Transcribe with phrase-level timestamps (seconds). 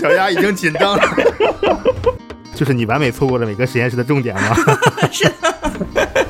[0.00, 1.02] 小丫已经紧张了。
[2.54, 4.56] 就是你完美错过了每个实验室的重点吗？
[5.12, 5.54] 是的。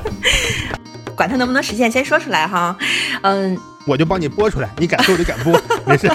[1.14, 2.76] 管它能不能实现，先说出来哈。
[3.22, 3.56] 嗯，
[3.86, 6.10] 我就帮你播出来，你敢说我就敢播，没事。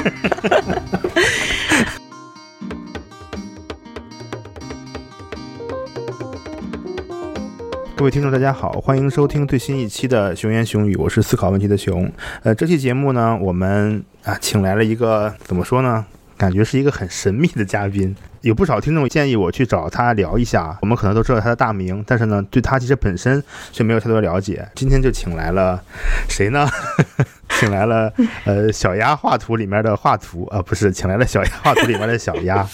[7.96, 12.12] 各位听众，大家好，欢迎收听最新一期的《熊言熊语》，我是思考问题的熊。
[12.44, 16.05] 呃，这期节目呢，我们啊，请来了一个怎么说呢？
[16.41, 18.16] 感觉是一个很神秘的嘉宾。
[18.41, 20.76] 有不少听众建议我去找他聊一下。
[20.82, 24.68] 我们可能都知道他的大名，但是呢，对他其实本身却没有太多了解。
[24.73, 25.80] 今天就请来了
[26.27, 26.68] 谁呢？
[27.59, 28.12] 请来了
[28.46, 32.68] 呃小鸭画图里面的画图啊，不是，请来了小鸭画图里面的小鸭，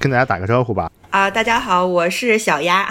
[0.00, 0.90] 跟大家打个招呼吧。
[1.12, 2.88] 啊，大家好，我是小鸭。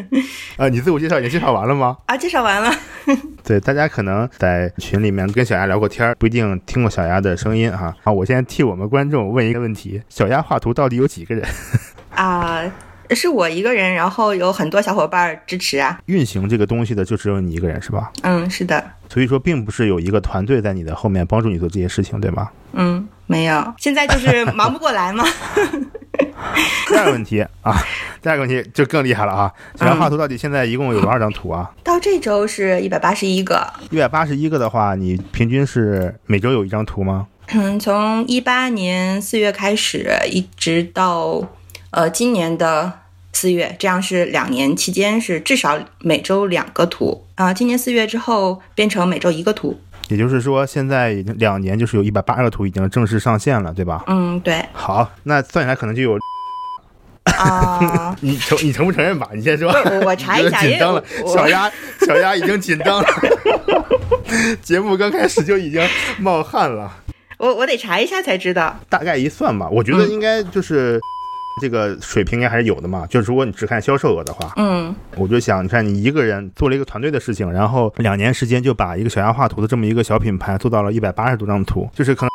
[0.58, 1.96] 呃，你自我介绍已经介绍完了吗？
[2.04, 2.70] 啊，介绍完了。
[3.42, 7.96] 对，大家可能在群里面跟小鸭聊过天，不一定听过小鸭的声音哈。
[8.04, 11.48] 好，我先替我们观众问一个问题：小鸭画图到底有几个人？
[12.14, 12.62] 啊。
[13.14, 16.00] 是我一个人，然后有很多小伙伴支持啊。
[16.06, 18.10] 运行这个东西的就只有你一个人是吧？
[18.22, 18.82] 嗯，是的。
[19.10, 22.48] 所以说，并不是有一个团队在你的后面帮助你做这些事情，对吗？
[22.72, 23.74] 嗯，没有。
[23.78, 25.24] 现在就是 忙不过来嘛。
[26.88, 27.74] 第二个问题啊，
[28.20, 29.50] 第二个问题就更厉害了啊！
[29.78, 31.70] 这张画图到底现在一共有多少张图啊？
[31.82, 33.72] 到这周是一百八十一个。
[33.90, 37.28] 一百八十一个的话，你平均是每周有一张图吗？
[37.48, 41.42] 嗯，从一八年四月开始，一直到
[41.90, 43.00] 呃今年的。
[43.34, 47.52] 四月，这样是两年期间是至少每周两个图啊。
[47.52, 49.80] 今年四月之后变成每周一个图，
[50.12, 54.04] 也就是说现在已经两年，就是有一百八十个图已经正式上线了，对吧？
[54.06, 54.62] 嗯，对。
[54.74, 56.18] 好，那算起来可能就有
[57.24, 58.14] 啊。
[58.20, 59.26] 你承你承不承认吧？
[59.32, 59.72] 你先说。
[59.72, 60.60] 我我查一下。
[60.62, 61.70] 紧张了，小鸭
[62.06, 63.08] 小鸭已经紧张了。
[64.60, 65.82] 节目刚开始就已经
[66.18, 66.92] 冒汗了。
[67.38, 68.78] 我我得查一下才知道。
[68.90, 71.00] 大概一算吧，我觉得应该就是。
[71.60, 82.30] 这个水平应该还是有的嘛，就是如果你只看销售额的话，嗯，我就想，你看你一个人做了一个团队的事情，然后两年时间就把一个小鸭画图的这么一个小品牌做到了一百八十多张图，就是可能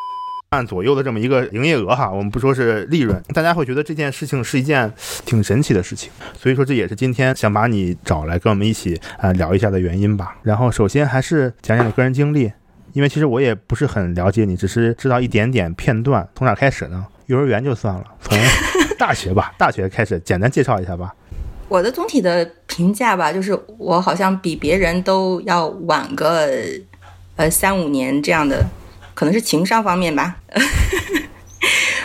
[0.51, 4.91] 万左右的这么一个营业额哈，我们不说是利润，大家会觉得这件事情是一件
[5.25, 10.37] 挺神奇的事情，所以说这也是今天想把你找来跟我们一起啊聊一下的原因吧。
[10.43, 12.51] 然后首先还是讲讲你个人经历，
[12.93, 17.05] 因为其实我也不是很了解你，只是知道一点点片段，从哪开始呢？
[17.25, 18.37] 幼儿园就算了，从
[18.97, 21.13] 大学吧，大学开始简单介绍一下吧。
[21.69, 26.49] 我的总体的评价吧，就是我好像比别人都要晚个
[27.35, 28.65] 呃三五年这样的，
[29.13, 30.37] 可能是情商方面吧。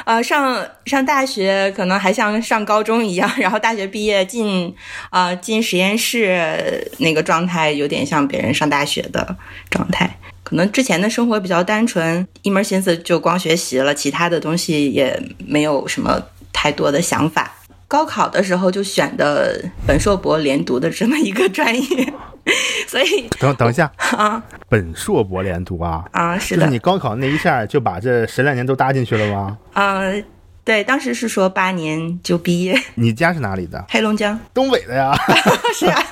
[0.04, 4.74] 呃，上上大学可能还像上高中一样， 然后大学毕业进
[5.10, 9.36] 啊进实验室那个状态，有点像别人上大学的
[9.70, 10.18] 状态。
[10.42, 16.20] 可能之前的生活比较单纯，一门心思就光学习了，其他的东西也没有什么
[16.52, 17.52] 太多的想法。
[17.88, 22.14] 高考的时候就选的本硕博连读的这么一个专业，
[22.88, 29.58] 所以 等等一下啊，本硕博连读啊啊，是的，就是你高考那一下就把这十来年都搭进去了吗？
[29.74, 30.24] 嗯，
[30.64, 32.74] 对，当时是说八年就毕业。
[32.94, 33.84] 你家是哪里的？
[33.90, 35.12] 黑龙江，东北的呀？
[35.76, 36.02] 是啊。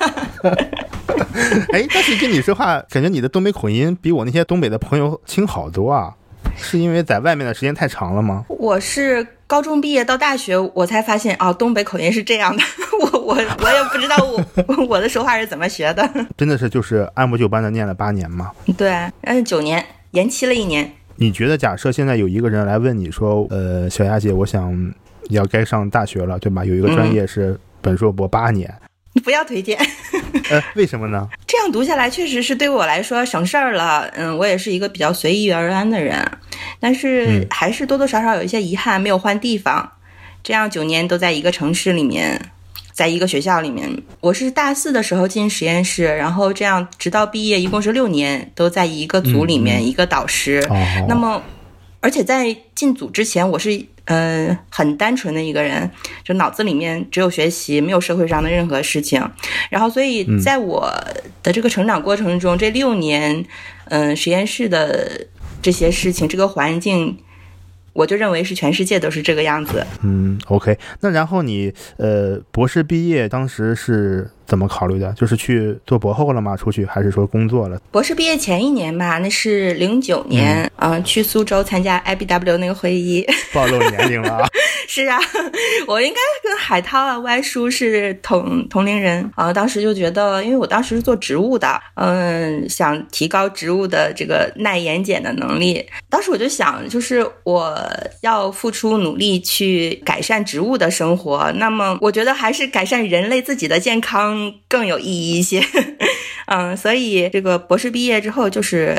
[1.73, 6.13] 哎，但是跟你说话，感觉你的东北口音比我那些东北的朋友轻好多啊！
[6.55, 8.45] 是因为在外面的时间太长了吗？
[8.49, 12.63] 我是高中毕业到大学，我才发现哦，东北口音是这样的。
[13.01, 14.41] 我我我也不知道我
[14.87, 16.09] 我的说话是怎么学的。
[16.37, 18.49] 真的是就是按部就班的念了八年吗？
[18.77, 18.89] 对，
[19.23, 20.89] 嗯，九年，延期了一年。
[21.17, 24.93] 你觉得，假设现在有一个人来问你说，呃，小雅姐，我想
[25.31, 26.63] 要该上大学了，对吧？
[26.63, 28.73] 有一个专业是本硕博八年。
[29.13, 29.77] 你 不要推荐，
[30.49, 31.27] 呃，为什么呢？
[31.45, 34.09] 这样读下来确实是对我来说省事儿了。
[34.15, 36.25] 嗯，我也是一个比较随遇而安的人，
[36.79, 39.91] 但是还是多多少少有一些遗憾，没有换地方。
[40.43, 42.39] 这样九年都在一个城市里面，
[42.93, 43.89] 在一个学校里面。
[44.21, 50.65] 我是大四的时候进实验室，然后这样直到毕业，一共是六年都在一个组里面，一个导师。
[51.09, 51.43] 那么，
[51.99, 53.85] 而且在进组之前，我是。
[54.11, 55.89] 嗯，很单纯的一个人，
[56.21, 59.25] 就脑子里面只有学习，没有社会上的任何事情。
[59.69, 60.91] 然后，所以在我
[61.41, 63.45] 的这个成长过程中，这六年，
[63.85, 65.27] 嗯，实验室的
[65.61, 67.17] 这些事情，这个环境。
[67.93, 69.85] 我就认为是全世界都是这个样子。
[70.01, 75.13] 嗯，OK，那然后你呃博士毕业当时是怎么考虑的？
[75.13, 76.57] 就是去做博后了吗？
[76.57, 77.79] 出去还是说工作了？
[77.89, 83.25] 博士毕业前一年吧，那是零九年，嗯，去苏州参加 IBW 那个会议。
[83.55, 84.49] 暴露年龄了啊！
[84.89, 85.17] 是啊，
[85.87, 89.53] 我应该跟海涛啊、歪叔是同同龄人啊。
[89.53, 95.85] 当时就觉得，因为我当时是做植物的，嗯，想提高植物的这个耐盐碱的能力。
[96.09, 97.73] 当时我就想，就是我
[98.19, 105.61] 要付出努力去改善植物的生活，那么我觉得还是改善人类自己的健康更有意义一些。
[106.47, 108.97] 嗯，所以这个博士毕业之后，就是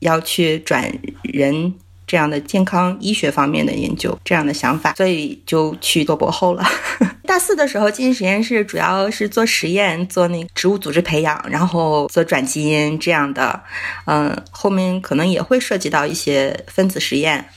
[0.00, 0.92] 要去转
[1.22, 1.74] 人。
[2.06, 6.64] 这样的健康医学方面的研究，这样的想法，所以就去做博后了。
[7.24, 13.62] 大四的时候进实验室，主要是做实验，做那个植物组织培养，然后做转基因这样的。
[14.06, 17.48] 嗯，后面可能也会涉及到一些分子实验，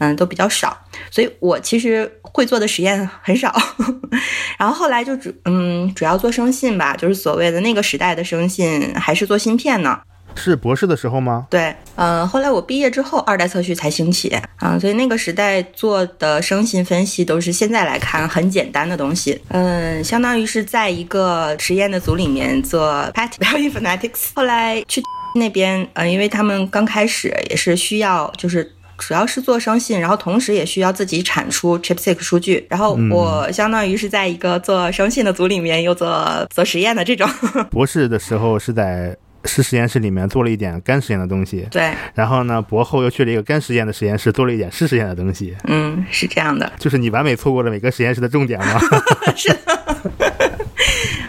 [0.00, 0.76] 嗯，都比较少。
[1.10, 3.54] 所以我其实会做的实验很少。
[4.58, 10.00] 然后后来就主嗯，主要做生信吧，就是所谓的那个时代的生信，还是做芯片呢。
[10.36, 11.48] 是博士的时候吗？
[11.50, 24.28] 对，嗯，后来我毕业之后，二代测序才兴起啊，所以那个时代做的生信分析都是现在来看很简单的东西，嗯，相当于是在一个实验的组里面做 PET bioinformatics。
[24.34, 25.02] 后来去
[25.34, 37.28] 那边，嗯，因为他们刚开始也是需要，就是主要是做生信，然后同时也需要自己产出 ChIP-seq 数据，然后我相当于是在一个做生信的组里面又做做实验的这种。
[37.70, 39.16] 博士的时候是在。
[39.46, 41.90] 是实验室里面做了一点干实验的东西，对。
[42.12, 45.56] 然后呢，博后又去了一个干实验的实验室，做了一点湿实验的东西。
[45.64, 46.70] 嗯，是这样的。
[46.78, 48.78] 就是你完美错过了每个实验室的重点吗？
[49.34, 49.48] 是。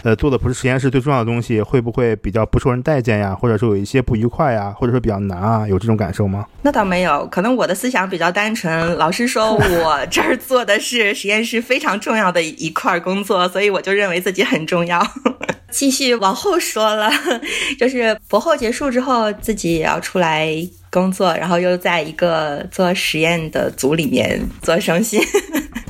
[0.03, 3.36] 呃，做的不是实验室最重要的东西，会不会比较不受人待见呀？
[3.36, 4.74] 或者说有一些不愉快呀？
[4.75, 5.68] 或者说比较难啊？
[5.68, 6.48] 有这种感受吗？
[6.63, 8.95] 那倒没有，可能我的思想比较单纯。
[8.98, 15.06] 老师说 我这儿做的是实验室非常重要的一块工作，所以我就认为自己很重要。
[15.69, 17.09] 继续往后说了，
[17.80, 20.50] 就是博后结束之后，自己也要出来
[20.89, 25.21] 工作，然后又在一个做实验的组里面做生信。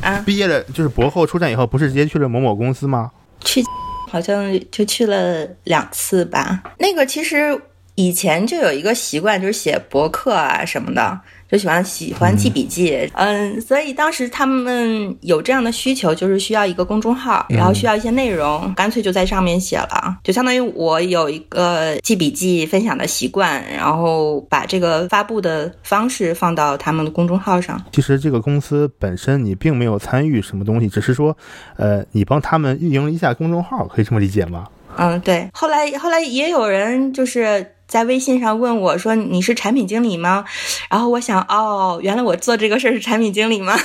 [0.02, 3.10] 啊，毕业了就是博后出站以后，不是直接去了某某公司吗？
[3.44, 3.63] 去，
[4.12, 6.62] 好像就去了两次吧。
[6.80, 7.58] 那个其实
[7.96, 11.22] 以前就有一个习惯，就是写博客啊什么的。
[11.51, 27.83] 就喜欢喜欢记笔记，嗯，所以当时他们有这样的需求，就是需要一个公众号，然后需要一些内容，干脆就在上面写了，就相当于我有一个记笔记分享的习惯，然后把这个发布的方式放到他们的公众号上。
[27.92, 31.36] 其实这个公司本身你并没有参与什么东西，只是说，
[31.75, 34.65] 呃，你帮他们运营了一下公众号，可以这么理解吗？
[34.95, 35.50] 嗯，对。
[35.51, 37.74] 后来后来也有人就是。
[37.91, 40.45] 在微信上问我说：“你是产品经理吗？”
[40.89, 43.77] 然后我想，哦，原来我做这个事儿是产品经理吗？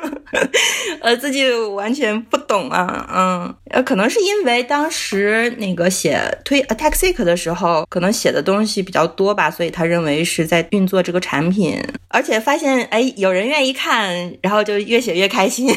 [1.00, 15.74] 呃，自己完全不懂啊，嗯，呃，可能是因为当时那个写推 a t a c k s i c 的时候，可能写的东西比较多吧，所以他认为是在运作这个产品，而且发现，哎，有人愿意看，然后就越写越开心。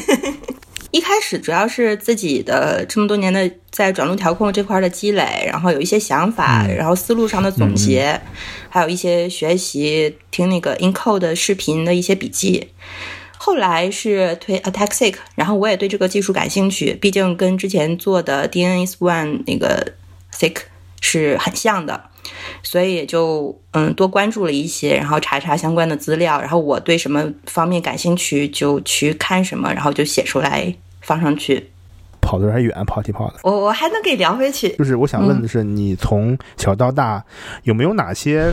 [0.90, 8.20] 一开始主要是自己的这么多年的在转录调控这块的积累，然后有一些想法，然后思路上的总结，
[8.68, 12.68] 还有一些学习听那个 Encode 视频的一些笔记。
[13.38, 19.94] 后来是推 AttackSeq，然后我也对这个技术感兴趣，毕竟跟之前做的 DNS1 那个
[20.34, 20.56] Seq
[21.00, 22.00] 是很像的，
[22.62, 30.74] 所以也就嗯多关注了一些，然后查查相关的资料，然后我对什么方面感兴趣就去看什么，然后就写出来。
[31.02, 31.70] 放上去，
[32.20, 33.36] 跑的有点远，跑题跑的。
[33.42, 34.68] 我我还能给聊回去。
[34.76, 37.24] 就是我想问的是，你从小到大
[37.62, 38.52] 有没有哪些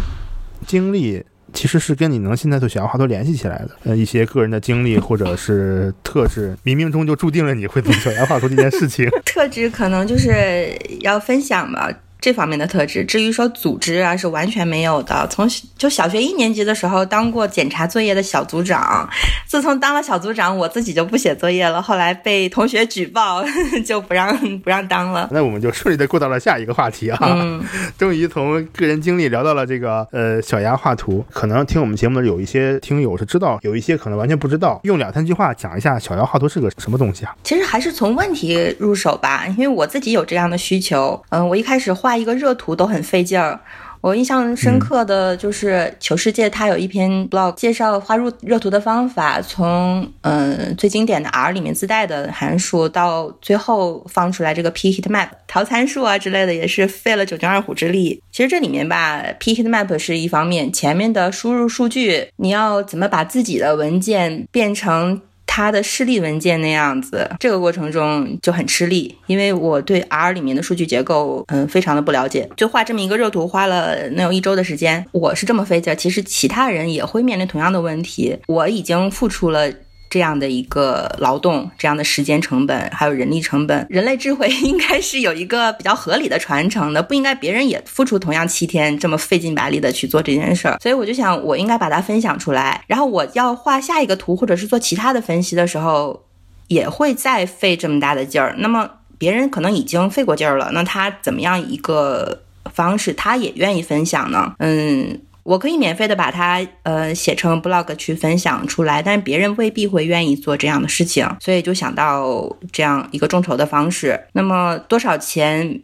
[0.66, 1.22] 经历，
[1.52, 3.72] 其实是跟你能现在做小鸭话都联系起来的？
[3.84, 9.06] 呃，一些个人的经历或者是特质，冥冥中就注定了你会做小鸭话说这件事情。
[9.26, 11.92] 特质可能就是要分享吧。
[12.28, 15.26] 这方面的特质，至于说组织啊，是完全没有的。
[15.32, 19.10] 从就小学一年级的时候当过检查作业的小组长，
[19.48, 21.82] 自从当了小组长，我自己就不写作业了。
[21.82, 23.42] 后来被同学举报，
[23.88, 25.30] 就不让不让当了。
[25.32, 27.18] 那我们就顺利的过到了下一个话题啊，
[27.98, 31.24] 终于从个人经历聊到了这个呃小鸭画图。
[31.32, 34.82] 可能听我们节目的有一些听友是知道，有一些可能完全不知道。
[34.84, 37.34] 用两三句话讲一下小鸭画图是个什么东西啊？
[37.46, 41.24] 其实还是从问题入手吧，因为我自己有这样的需求。
[41.30, 42.17] 嗯，我一开始画。
[42.18, 43.60] 一个热图都很费劲儿，
[44.02, 58.22] 我印象深刻的就是求世界，它有一篇 blog 介绍画入热图的方法，从嗯最经典的 R 里面自带的函数，到最后放出来这个 p heat map 调参数啊之类的，也是费了九牛二虎之力。
[58.32, 65.22] 其实这里面吧，p heat map 是一方面，前面的输入数据，你要怎么把自己的文件变成。
[65.58, 72.48] 他的示例文件那样子，这个过程中就很吃力，因为我对 R 里面的数据结构，嗯，非常的不了解。
[72.56, 75.04] 就画这么一个热图，花了能有一周的时间。
[75.12, 78.38] 我是这么费劲，其实其他人也会面临同样的问题。
[78.46, 79.68] 我已经付出了
[80.10, 90.78] 这样的一个劳动，这样的时间成本，还有人力成本，人类智慧 应该是有一个比较合理的传承的，不应该别人也付出同样七天这么费劲百力的去做这件事儿。
[90.82, 92.84] 所以我就想，我应该把它分享出来。
[92.88, 96.24] 然后我要画下一个图，或者是做其他的分析的时候，
[96.68, 98.56] 也会再费这么大的劲儿。
[98.60, 104.54] 那么别人可能已经费过劲儿了，那他怎么样一个方式，他也愿意分享呢？
[104.60, 105.22] 嗯。
[105.48, 114.20] 我可以免费的把它呃写成 blog 去分享出来，但是别人未必会愿意做这样的事情，所以就想到这样一个众筹的方式。
[114.34, 115.82] 那么多少钱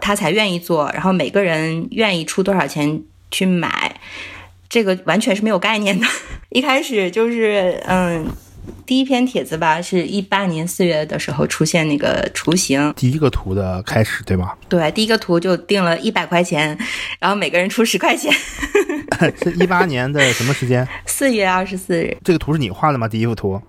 [0.00, 0.90] 他才愿意做？
[0.92, 3.00] 然后每个人愿意出多少钱
[3.30, 3.94] 去买？
[4.68, 6.04] 这个完全是没有概念的。
[6.50, 8.26] 一开始就是嗯。
[8.86, 14.56] 第一篇帖子吧，是一八年四月的时候出现那个雏形，第一个图的开始，对吧？
[14.68, 16.76] 对，第一个图就定了一百块钱，
[17.18, 18.32] 然后每个人出十块钱。
[19.42, 20.86] 是一八年的什么时间？
[21.06, 22.16] 四月二十四日。
[22.24, 23.08] 这个图是你画的吗？
[23.08, 23.60] 第一幅图？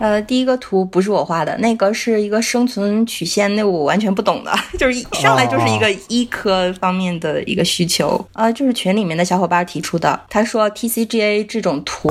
[0.00, 10.18] 呃，第一个图不是我画的，那个是一个生存曲线，那我完全不懂的， 就是一上来就是一个医科方面的一个需求啊，就是群里面的小伙伴提出的。
[10.28, 12.10] 他说 TCGA 这种图。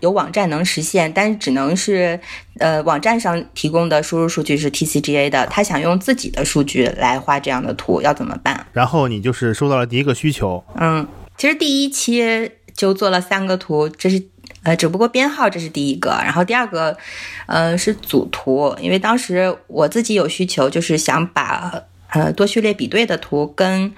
[0.00, 2.18] 有网站能实现，但是只能是，
[2.58, 5.46] 呃，网站上提供的输入数据是 TCGA 的。
[5.48, 8.66] 他想用自己的数据来画这样的图，要怎么办？
[8.72, 10.64] 然后你就是收到了第一个需求。
[10.76, 11.06] 嗯，
[11.36, 14.18] 其实第一期就做了三个图，这是
[14.62, 16.96] 呃，只不过编号这是第一个，然后第二个，
[17.46, 23.92] 呃，是组图，因为当时我自己有需求，就是想把呃多序列比对的图跟。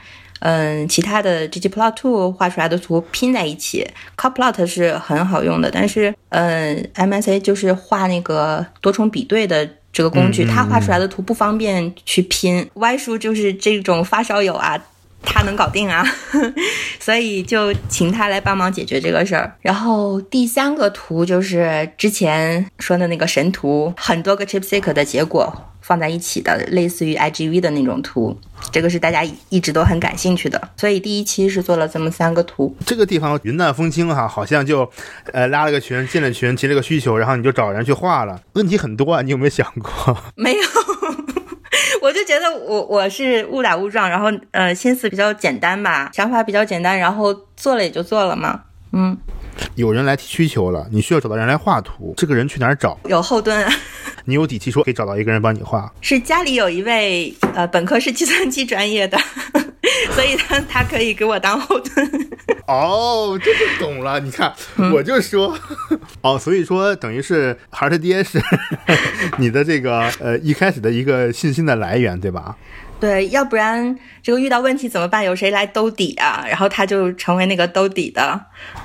[0.45, 12.69] 嗯，其他的 ggplot2 画出来的图拼在一起，copplot 是很好用的，但是嗯，MSA 就是画那个多重比对的这个工具，它画出来的图不方便去拼。
[12.75, 14.77] Y 叔就是这种发烧友啊，
[15.23, 16.05] 他能搞定啊，
[17.01, 19.57] 所以就请他来帮忙解决这个事儿。
[19.61, 25.69] 然后第三个图就是之前说的那个神图，很多个 chipseek 的结果。
[25.85, 28.39] 放在一起的，类似于 IGV 的那种图，
[28.71, 32.73] 这个是大家一直都很感兴趣的，所以第一期是做了这么三个图。
[32.87, 34.89] 这个地方云淡风轻哈，好像就，
[35.33, 38.41] 呃，拉了个群，进了群，提了个需求，然后你就找人去画了。
[38.53, 40.17] 问题很多啊，你有没有想过？
[40.37, 40.63] 没有，
[42.03, 48.61] 我就觉得我我是误打误撞，然后呃，心思比较简单吧，想法比较简单，然后做了也就做了嘛，
[48.93, 49.17] 嗯。
[49.77, 52.99] 有人来提需求了，你需要找到人来画图，这个人去哪儿找？
[53.05, 53.65] 有后盾。
[54.25, 55.89] 你有底气说可以找到一个人帮你画？
[56.01, 59.17] 是家里有一位呃，本科是计算机专业的，
[60.15, 62.29] 所以他他可以给我当后盾。
[62.67, 64.21] 哦，这就懂了。
[64.21, 64.53] 你看，
[64.93, 65.59] 我就说，
[66.23, 68.41] 哦，所以说等于是孩儿他爹是
[69.39, 72.57] 你的这个呃一开始的一个信心的来源，对吧？
[73.03, 75.25] 对，要不然这个遇到问题怎么办？
[75.25, 76.45] 有谁来兜底啊？
[76.47, 78.41] 然后他就成为那个兜底的。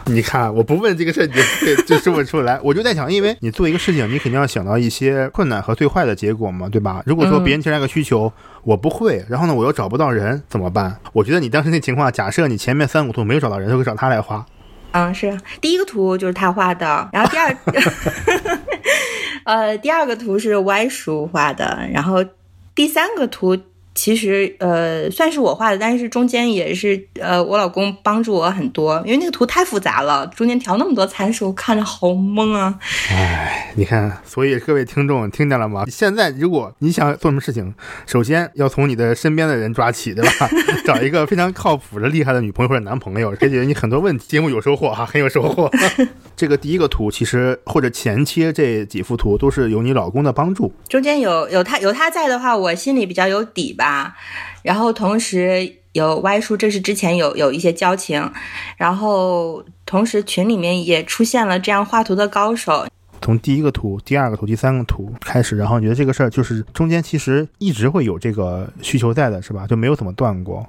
[0.08, 2.60] 你看，我不问这个事儿，你就就说不出来。
[2.64, 7.04] 我就在想，因为你做一个事情，你肯定要想到一些困难和最坏的结果嘛，对吧？
[7.06, 8.34] 如果说别人提来个需求，
[8.64, 10.98] 我不会，然后呢，我又找不到人，怎么办？
[11.14, 14.44] 我觉得你当时那情况，假设你前面三幅图没有找到人，就会找他来画。
[14.94, 17.56] 嗯，是第一个图就是他画的，然后第二，
[19.44, 22.26] 呃，第二个图是歪叔画的，然后
[22.74, 23.56] 第三个图。
[23.98, 32.78] 其实，呃，算是我画的，但是中间也是，呃，我老公帮助我很多，因为那个图太复杂了，中间调那么多参数，看着好懵啊。
[33.10, 35.86] 哎，你看，所以各位听众听见了吗？
[35.88, 37.74] 现在如果你想做什么事情，
[38.06, 40.48] 首先要从你的身边的人抓起，对吧？
[40.86, 44.28] 找一个非常靠谱的、厉害的女朋友或者男朋友，解决你很多问题。
[44.28, 45.72] 节目有收获哈，很有收获。
[46.38, 53.87] 这个第一个图，其实或者前期这几幅图都是有你老公的帮助，中间有有他有他在的话，我心里比较有底吧。
[53.88, 54.14] 啊，
[54.64, 58.30] 然后同时有歪叔，这是之前有有一些交情，
[58.76, 62.86] 然后同时群里面也出现了这样画图的高手。
[63.22, 69.66] 从第一个图、第二个图、第三个图开始，然后你觉得这个事儿就是中间其实一直会有这个需求在的，是吧？
[69.66, 70.68] 就没有怎么断过。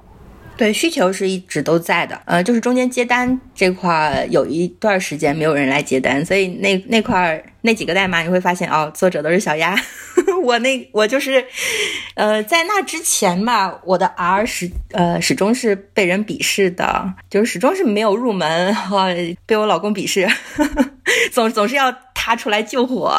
[0.59, 9.73] 对，需求是一直都在的，呃，就是中间接单这块有一段时间没有人来接单，所以那那块那几个代码你会发现哦，作者都是小鸭。
[10.43, 11.45] 我那我就是，
[12.15, 19.07] 呃，在那之前吧，我的 R 始呃始终是被人鄙视的，就是始终是没有入门，哈，
[19.47, 20.27] 被我老公鄙视，
[21.31, 21.95] 总总是要。
[22.21, 23.17] 他出来救火，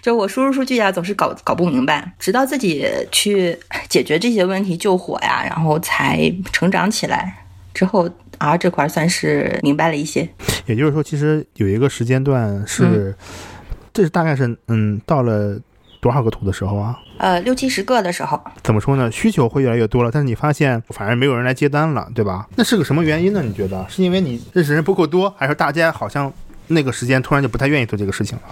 [0.00, 3.54] 就我输入数据呀，总是搞搞不明白，直到自己去
[3.90, 6.18] 解决这些问题救火呀，然后才
[6.50, 7.44] 成长起来。
[7.74, 10.26] 之后啊，这块算是明白了一些。
[10.64, 13.14] 也就是说，其实有一个时间段是，
[13.92, 15.60] 这是大概是嗯，到了
[16.00, 16.98] 多少个图的时候啊？
[17.18, 18.42] 呃，六七十个的时候。
[18.64, 19.12] 怎么说呢？
[19.12, 22.48] 需求会越来越多了，但是你发现反而没有人来接单了，对吧？
[22.56, 23.42] 那是个什么原因呢？
[23.44, 26.32] 你觉得是因为你认识人不够多，还是大家好像？
[26.68, 28.42] 那个时间突然就不太愿意做这个事情了。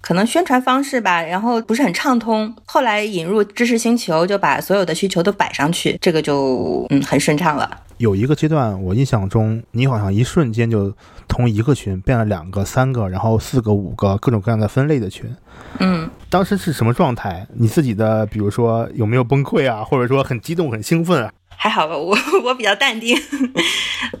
[0.00, 2.54] 可能宣传方式吧，然后不是很畅通。
[2.64, 7.68] 后来引入知识星球，就把所有的需求都摆上去，这个就嗯很顺畅了。
[7.98, 10.94] 有一个阶段，我印象中你好像一瞬间就
[11.28, 15.34] 从一个群变了两个、三个，然后四个、五个，各种各样的分类的群。
[15.78, 17.44] 嗯，当时是什么状态？
[17.54, 21.32] 你自己的，比如说有没有崩溃啊，或者说很激动、很兴奋啊？
[21.56, 23.16] 还好吧，我 我比较淡定。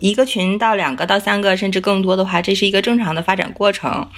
[0.00, 4.08] 一个群到两个到三个，甚至更多的话，这是一个正常的发展过程。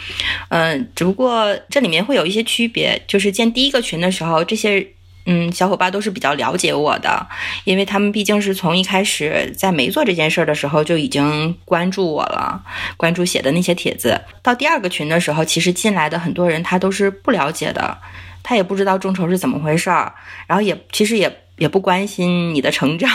[0.49, 4.87] 嗯，只不过这里面会有一些区别，就是建第一个群的时候，这些。
[5.31, 7.27] 嗯，小伙伴都是比较了解我的，
[7.65, 12.63] 因为他们毕竟是从一开始在没做这件事儿的时候就已经关注我了，
[12.97, 14.19] 关注写的那些帖子。
[14.43, 17.99] 到第二个群的时候，其实进来的很多人他都是不了解的，
[18.43, 20.15] 他也不知道众筹是怎么回事儿，
[20.47, 23.11] 然后也其实也也不关心你的成长。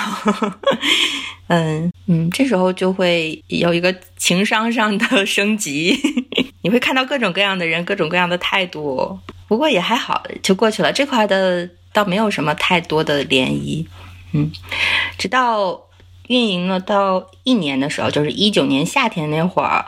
[1.48, 5.98] 嗯嗯，这时候就会有一个情商上的升级，
[6.62, 9.20] 你会看到各种各样的人，各种各样的态度。
[9.48, 10.94] 不过也还好，就过去了。
[10.94, 11.70] 这块的。
[11.94, 13.86] 倒没有什么太多的涟漪，
[14.32, 14.52] 嗯，
[15.16, 15.80] 直到
[16.28, 19.86] 运营了到一年的时候，就是一九年夏天那会儿，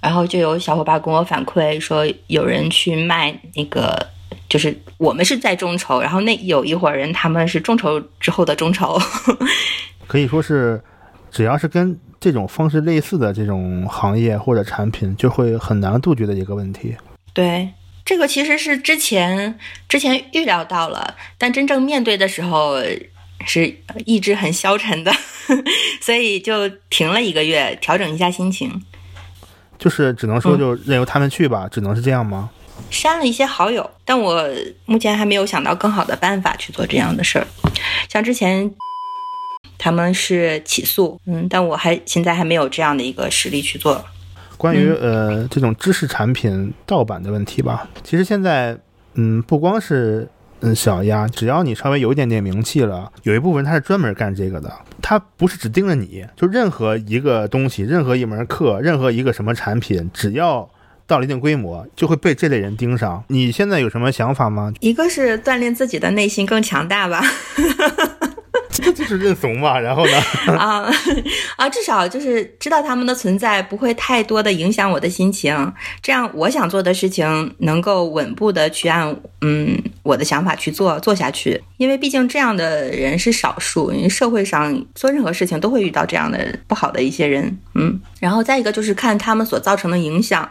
[0.00, 4.06] 然后就有小伙伴跟我反馈说，有人去卖那个，
[4.48, 8.98] 就是我们是在众筹，然后那有一伙人他们是众筹之后的众筹，
[10.06, 10.82] 可以说是
[11.30, 16.96] 只要是跟这种方式类似的这种行业或者产品，就会很难杜绝的一个问题。
[17.32, 17.68] 对。
[18.04, 22.78] 这个其实是之前之前预料到了，但真正面对的时候
[23.44, 23.70] 是
[24.06, 25.12] 意志很消沉的，
[26.00, 28.82] 所以就停了一个月，调整一下心情。
[29.78, 32.48] 就是只能说就任由他们去吧，只能是这样吗？
[32.90, 34.48] 删了一些好友，但我
[34.86, 37.46] 目前还没有想到更好的办法去做这样的事儿。
[38.08, 38.70] 像之前
[39.76, 44.04] 他们是起诉，嗯，但我还现在还没有这样的一个实力去做。
[44.56, 48.76] 关于呃这种知识产品盗版的问题吧，其实现在
[49.14, 50.28] 嗯不光是
[50.60, 60.68] 嗯小鸭，只要你稍微有一点点名气了，有一部分他是专门干这个的，他不是只盯着你，就任何一个东西，任何一门课，任何一个什么产品，只要
[61.08, 63.24] 到了一定规模，就会被这类人盯上。
[63.28, 64.72] 你现在有什么想法吗？
[64.80, 67.22] 一个是锻炼自己的内心更强大吧。
[68.94, 70.16] 就是认怂嘛，然后呢？
[70.56, 70.90] 啊
[71.56, 81.60] 啊，至少就是知道他们的存在不会太多的影响我的心情，这样我想做的事情能够稳步的去按嗯我的想法去做做下去。
[81.76, 88.00] 因为毕竟这样的人是少数，因为社会上做任何事情都会遇到这样的不好的一些人，嗯。
[88.20, 90.48] 然后再一个就是看他们所造成的影响，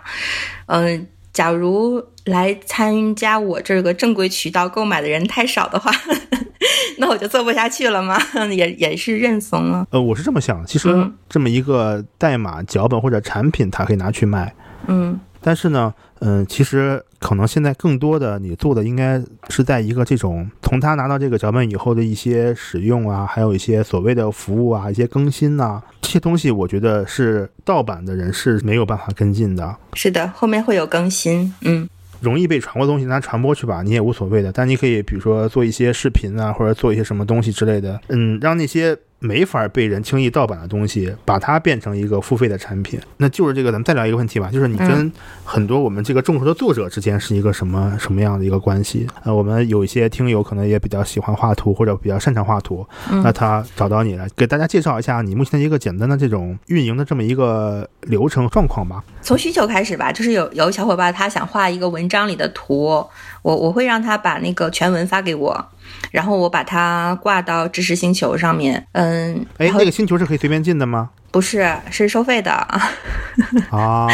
[0.67, 1.05] 嗯，
[1.37, 5.91] 假如来参加我这个正规渠道购买的人太少的话。
[6.97, 8.17] 那我就做不下去了吗？
[8.49, 9.85] 也也是认怂了。
[9.91, 10.89] 呃，我是这么想，其实
[11.29, 14.51] 这么一个代码脚本或者产品，它可以拿去卖。
[14.87, 29.75] 嗯，但是呢，嗯，其实可能现在更多的你做的应该是在一个这种从他拿到这个脚本以后的一些使用啊，还有一些所谓的服务啊，一些更新呐，这些东西，我觉得是盗版的人是没有办法跟进的。
[29.93, 31.53] 是的，后面会有更新。
[31.61, 31.89] 嗯。
[32.19, 34.51] 容易被传播的东西拿传播去吧，你也无所谓的。
[34.51, 38.97] 但你可以比如说做一些视频啊，或者做一些什么东西之类的，嗯，让那些。
[39.19, 43.67] 没法被人轻易盗版的东西，把它变成一个付费的产品，那就是这个。
[43.67, 45.11] 咱们再聊一个问题吧，就是你跟
[45.43, 49.05] 很多我们这个众筹的作者之间是一个什么什么样的一个关系？
[49.23, 52.87] 呃，我们有一些听友可能也比较喜欢画图，或者比较擅长画图，
[53.21, 59.03] 那他找到你了，给大家介绍一下你目前的一个简单的这种运营的这么一个流程状况吧。
[59.21, 63.05] 从需求开始吧，就是有有小伙伴他想画一个文章里的图，
[63.41, 65.67] 我我会让他把那个全文发给我。
[66.11, 71.09] 然后我把它挂到知识星球上面，嗯，哎，那个星球是可以随便进的吗？
[71.29, 72.51] 不是，是收费的。
[73.69, 74.07] 啊，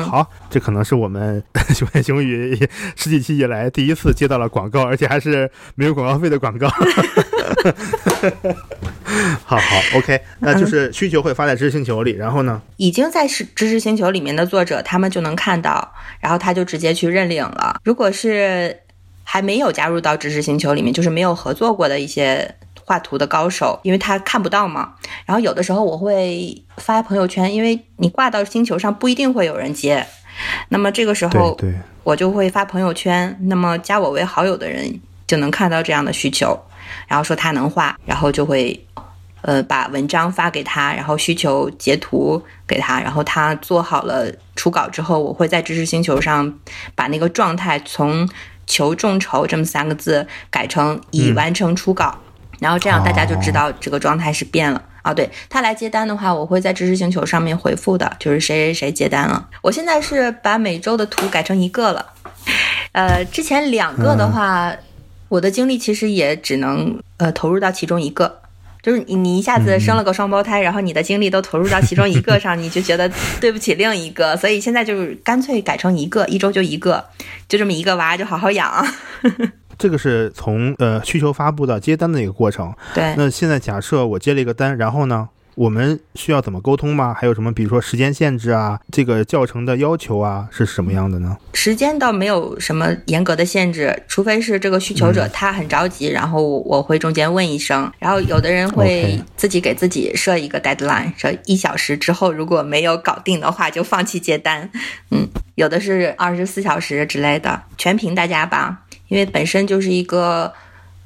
[0.00, 1.40] 好，这可能是我们
[1.74, 6.66] 熊言熊语十几期以来第一次接到了广告，而且还是没有广告费的广告。
[9.44, 12.60] 好好，OK，那就是需求会发在知识星球里，然后呢？
[12.78, 17.76] 已经在是知识星球里面的作者，他们就能看到，然后他就直接去认领了。
[17.84, 18.76] 如果是
[19.24, 24.94] 还没有加入到知识星球里面，就是没有合作过的一些画图的高手，因为他看不到嘛。
[25.24, 30.06] 然后有的时候我会发朋友圈，因为你挂到星球上不一定会有人接。
[30.68, 36.58] 那么这个时候，对，我就会发朋友圈，那么加我为好友的人就能看到这样的需求，
[37.08, 38.86] 然后说他能画，然后就会
[39.40, 46.58] 呃把文章发给他，然后需求截图给他，然后他做好了初稿之后，我会在知识星球上
[46.94, 48.28] 把那个状态从。
[48.66, 52.18] 求众筹这么三个字改成已完成初稿，
[52.60, 55.12] 然后这样大家就知道这个状态是变了啊。
[55.12, 59.48] 对他来接单的话，我会在知识星球上面回复的，就是谁谁谁接单了。
[59.62, 62.06] 我现在是把每周的图改成一个了，
[62.92, 64.72] 呃，之前两个的话，
[65.28, 68.43] 我的精力其实也只能呃投入到其中一个。
[68.84, 77.02] 就是你，你一下子生了个双胞胎，然后你的精力都投入到其中一个上，你就觉得 对不起另一个，所以现在就是干脆改成一个，一周就一个，
[77.48, 78.86] 就这么一个娃就好好养。
[79.78, 82.74] 这个是从呃需求发布到接单的一个过程。
[82.94, 83.14] 对。
[83.16, 85.30] 那现在假设我接了一个单，然后呢？
[85.54, 87.14] 我们需要怎么沟通吗？
[87.14, 91.36] 还有什么，比如说时间限制啊，这个教程的要求啊，是什么样的呢？
[91.52, 97.90] 时间倒没有什么严格的限制，除非是这个需求者他很着急，然后我会中间问一声。
[97.98, 104.70] 然后有的人会自己给自己设一个 deadline，说一小时之后如果没有搞定的话就放弃接单。
[105.10, 110.52] 嗯，有的是二十四小时之类的，全凭大家吧，因为本身就是一个。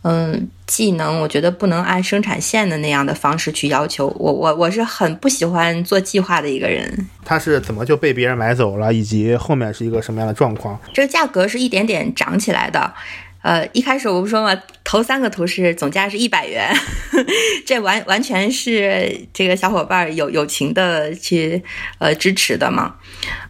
[0.02, 7.06] 嗯，技能我觉得不能按生产线的那样的方式去要求我，我我是很不喜欢做计划的一个人。
[7.24, 10.80] 他是怎么就被别人买走了，以及后面是一个什么样的状况？
[10.94, 12.94] 这个价格是一点点涨起来的。
[13.42, 16.72] 呃，一开始我不说嘛，头三个图是总价是一百元，
[17.66, 21.62] 这完完全是这个小伙伴有友情的去
[21.98, 22.94] 呃支持的嘛，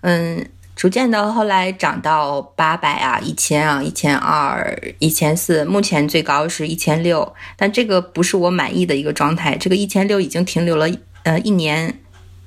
[0.01, 0.47] 嗯。
[0.79, 9.57] 逐渐的，后来涨到八百啊，一千啊，一千二，一千四，目前最高是一千六，但这个不是我满意的一个状态。
[9.57, 10.89] 这个一千六已经停留了
[11.25, 11.99] 呃一年，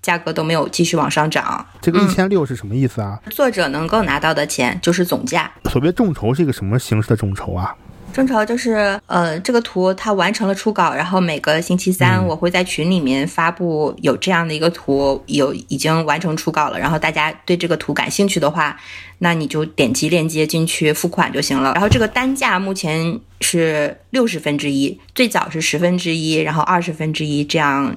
[0.02, 1.67] 价格都没有继续往上涨。
[1.82, 3.20] 这个一千六是什么意思啊？
[3.32, 5.52] 作者能够拿到的钱就是总价。
[5.70, 7.76] 所谓众筹是一个什么形式的众筹啊？
[8.12, 18.78] 众筹就是，呃，这个图它完成了初稿，然后每个星期三我会在群里面发布有这样的一个图，有已经完成初稿了，然后大家对这个图感兴趣的话，
[19.19, 21.71] 那你就点击链接进去付款就行了。
[21.74, 27.95] 然后这个单价目前是六十分之一，最早是十分之一，然后二十分之一这样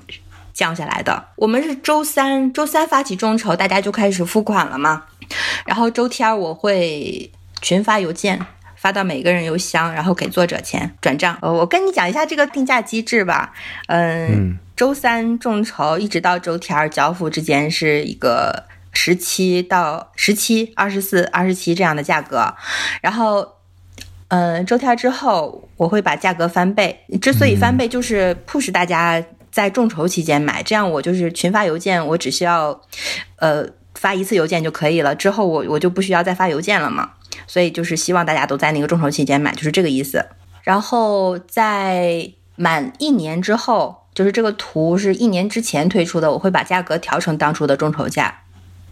[0.52, 1.24] 降下来的。
[1.36, 5.04] 我们是周三周三发起众筹，大家就开始付款了嘛，
[5.66, 8.46] 然后周天我会群发邮件。
[8.84, 11.38] 发到每个人邮箱，然后给作者钱转账。
[11.40, 13.54] 呃，我跟你讲一下这个定价机制吧。
[13.86, 22.54] 嗯，周三众筹一直到周天交付之间是一个十七到十七、二十四、二十七这样的价格。
[23.00, 23.54] 然后，
[24.28, 27.06] 嗯，周天之后我会把价格翻倍。
[27.22, 32.78] 之所以翻倍，就是 push 大家在众筹期间买，这样我就是群发邮件，我只需要
[33.36, 35.14] 呃发一次邮件就可以了。
[35.14, 37.12] 之后我我就不需要再发邮件了嘛。
[37.46, 40.26] 所以就是希望大家都在那个众筹期间买，就是这个意思。
[40.62, 48.42] 然后在满一年之后，就是这个图是一年之前推出的，我会把价格调成当初的众筹价。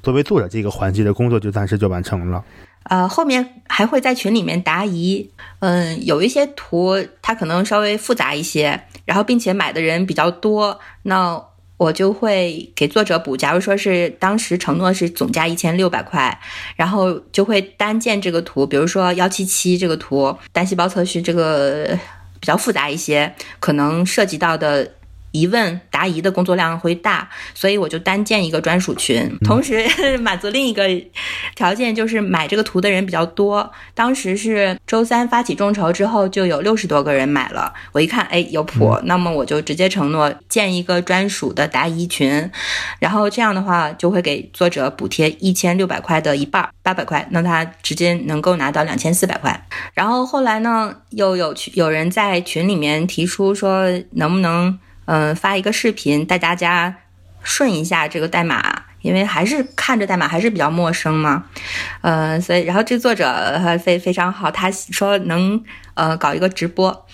[0.03, 2.45] 作为作者这个环节的工作就暂时就完成了。
[2.85, 5.31] 呃，后面还会在群里面答疑。
[5.61, 11.43] 嗯，有一些图它可能稍微复杂一些，然后并且买的人比较多，那。
[11.83, 16.41] 我就会给作者补，假如说是当时承诺是总价一千六百块，
[16.77, 21.99] 然后就会单建这个图，比如说幺七七这个图，单细胞测序这个
[22.41, 24.93] 比较复杂一些，可能涉及到的。
[25.33, 29.87] 疑问答疑的工作量会大，所以我就单建一个专属群，同时
[30.19, 30.87] 满足另一个
[31.55, 33.71] 条件，就是买这个图的人比较多。
[33.95, 37.73] 当时是周三发起众筹之后，就有六十多个人买了。
[37.93, 42.51] 我一看，哎，有谱，那么我就直接承诺建一个专属的答疑群，
[43.01, 49.67] 然后这样的话就会给作者补贴一千六百块的一半，八百块，那他直接能够拿到两千四百块。
[49.95, 54.79] 然后后来呢，又有群有人在群里面提出说，能不能？
[55.13, 56.97] 嗯，发一个视频带大家
[57.43, 61.45] 顺一下这个代码，因为还是看着代码还是比较陌生嘛。
[62.01, 67.07] 呃，所以然后这作者非非常好，他说能呃搞一个直播，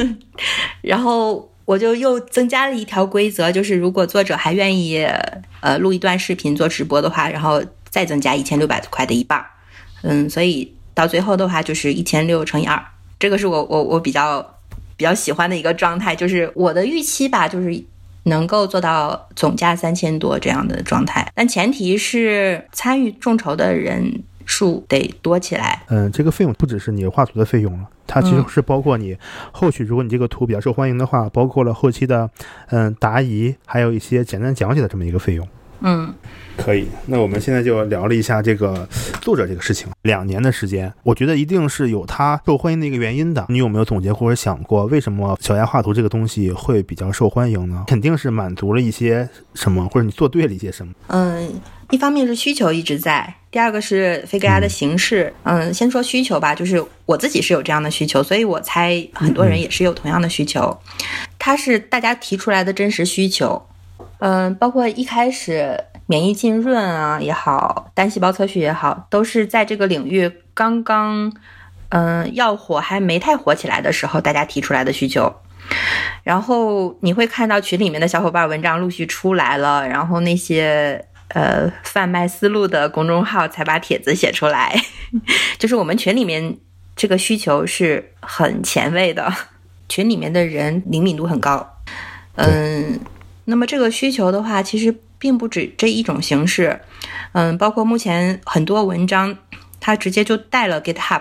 [0.80, 5.06] 然后我就又增加了一条规则，就是如果作者还愿意
[5.60, 9.44] 呃录一段视频做直播的话，然后再增加一千六百块的一半。
[10.00, 12.82] 嗯，所以到最后的话就是一千六乘以二，
[13.18, 14.56] 这个是我我我比较。
[15.00, 17.82] 比较喜欢的一个状态，就是我的预期吧，就是
[18.24, 25.82] 能够做到总价三千多这样的状态，但前提是参与众筹的人数得多起来。
[25.88, 29.16] 嗯，这个费用不只是你画图的费用了，它其实是包括你
[29.52, 32.28] 后续，如果你这个图比较受欢迎的话，包括了后期的
[32.68, 35.48] 嗯答疑，还有一些简单讲解的这么一个费用。
[35.80, 36.14] 嗯。
[36.56, 38.86] 可以，那我们现在就聊了一下这个
[39.22, 39.88] 作者这个事情。
[40.02, 43.46] 两年的时间，我觉得一定是有他受欢迎的一个原因的。
[43.48, 47.84] 你有没有总结或者想过，为什么小鸭画图这个东西会比较受欢迎呢？
[47.86, 50.92] 肯定是满足了一些什么，或者你做对了一些什么。
[51.06, 51.50] 嗯，
[51.90, 55.32] 一方面是需求一直在，第二个是飞格鸭的形式。
[55.44, 60.78] 嗯，先说需求吧，就是我自己是有这样的需求，所以我猜很多人也是有同样的需求。
[61.38, 63.62] 它是大家提出来的真实需求。
[64.20, 65.84] 嗯，包括一开始。
[66.06, 71.32] 免疫浸润啊也好，单细胞测序也好，都是在这个领域刚刚，
[71.90, 75.32] 嗯，要火还没太火起来的时候，大家提出来的需求。
[76.24, 84.74] 然后你会看到群里面的小伙伴文章陆续出来了，然后那些呃贩卖思路的公众号才把帖子写出来，
[85.60, 86.56] 就是我们群里面
[86.96, 89.32] 这个需求是很前卫的，
[89.88, 91.76] 群里面的人灵敏度很高。
[92.34, 92.98] 嗯，
[93.50, 94.96] 那么这个需求的话，其实。
[95.20, 96.80] 并不止这一种形式，
[97.32, 99.36] 嗯，包括目前很多文章，
[99.78, 101.20] 它直接就带了 GitHub，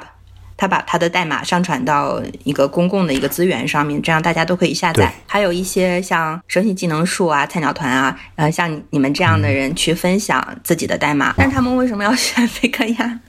[0.60, 5.10] 它把他的代码上传到一个公共的一个资源上面，这样大家都可以下载。
[5.26, 11.34] 还有一些像生信技能树啊、菜鸟团啊，呃，像你们这样的人去分享自己的代码。
[11.38, 13.20] 但是他们为什么要选 Faker 呀？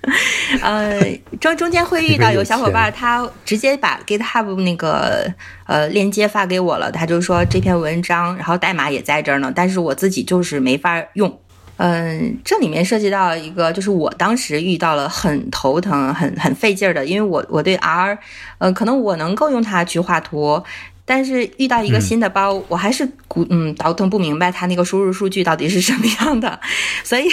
[0.60, 1.00] 呃，
[1.40, 5.32] 中中间会遇到有小伙伴，他直接把 GitHub 那个。
[5.70, 11.38] 呃，链接发给我了，他就说这篇文章，然后代码也在这儿呢，但是我自己就是没法用。
[11.82, 18.18] 嗯，这里面涉及到一个，就是我当时遇到了很头疼、很很费劲儿的，因为我我对 R，
[18.58, 20.62] 呃，可能我能够用它去画图，
[21.06, 26.60] 但是遇到一个新的包，我还是古嗯倒腾不明白它那个输入数据到底是什么样的，
[27.02, 27.26] 所以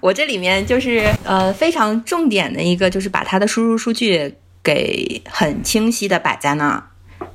[0.00, 4.34] 我这里面就是呃非常重点的一个，就是把它的输入数据
[4.64, 6.82] 给很清晰的摆在那儿。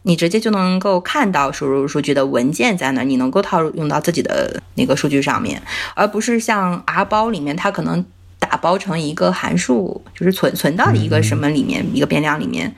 [0.08, 5.62] 你直接就能够看到输入数据的文件在那，你能够套用到自己的那个数据上面，
[5.96, 8.06] 而不是像 R 包里面，它可能
[8.39, 12.74] 打包成一个函数，就是存存到一个什么里面，一个变量里面。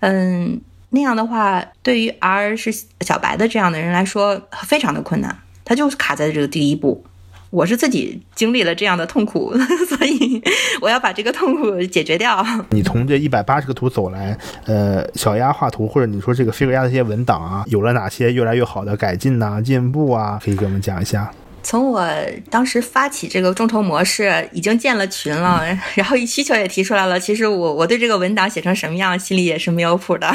[0.00, 7.02] 嗯，那样的话，对于 R 是小白的这样的人来说，非常的困难，它就是卡在这个第一步。
[7.50, 9.54] 我是自己经历了这样的痛苦，
[9.88, 10.42] 所以
[10.80, 12.44] 我要把这个痛苦解决掉。
[12.70, 20.38] 你从这一百八十个图走来，呃，小鸭画图或者你说这个飞格鸭的这些文档啊，有了哪些越来越好的改进呐、进步啊？
[20.44, 21.30] 可以给我们讲一下。
[21.62, 22.06] 从我
[22.50, 25.62] 当时发起这个众筹模式，已经建了群了，
[25.96, 27.18] 然后需求也提出来了。
[27.18, 30.30] 其实我我对这个文档写成什么样，心里也是没有谱的。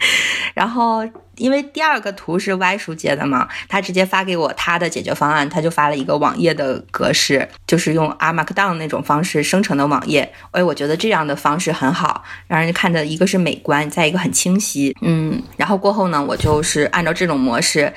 [0.54, 1.06] 然后。
[1.36, 10.30] 因为第二个图是 Y 叔接的嘛，他直接发给我他的解决方案，他就发了一个网页的格式，就是用 R Markdown 那种方式生成的网页。
[10.50, 14.94] 哎，我觉得这样的方式很好，让人看的一个是美观，再一个很清晰。
[15.00, 17.90] 嗯，然后过后呢，我就是按照这种模式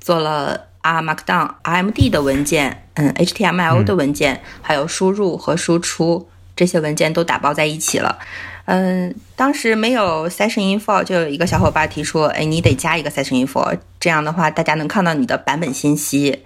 [0.00, 6.28] 做了 R Markdown、RMD 的文件，嗯，HTML 的文件，还有输入和输出
[6.60, 8.18] 这些文件都打包在一起了。
[8.66, 16.44] 嗯，当时没有 session info，就有一个小伙伴提出，哎，你得加一个 session info，这样的话大家能看到你的版本信息。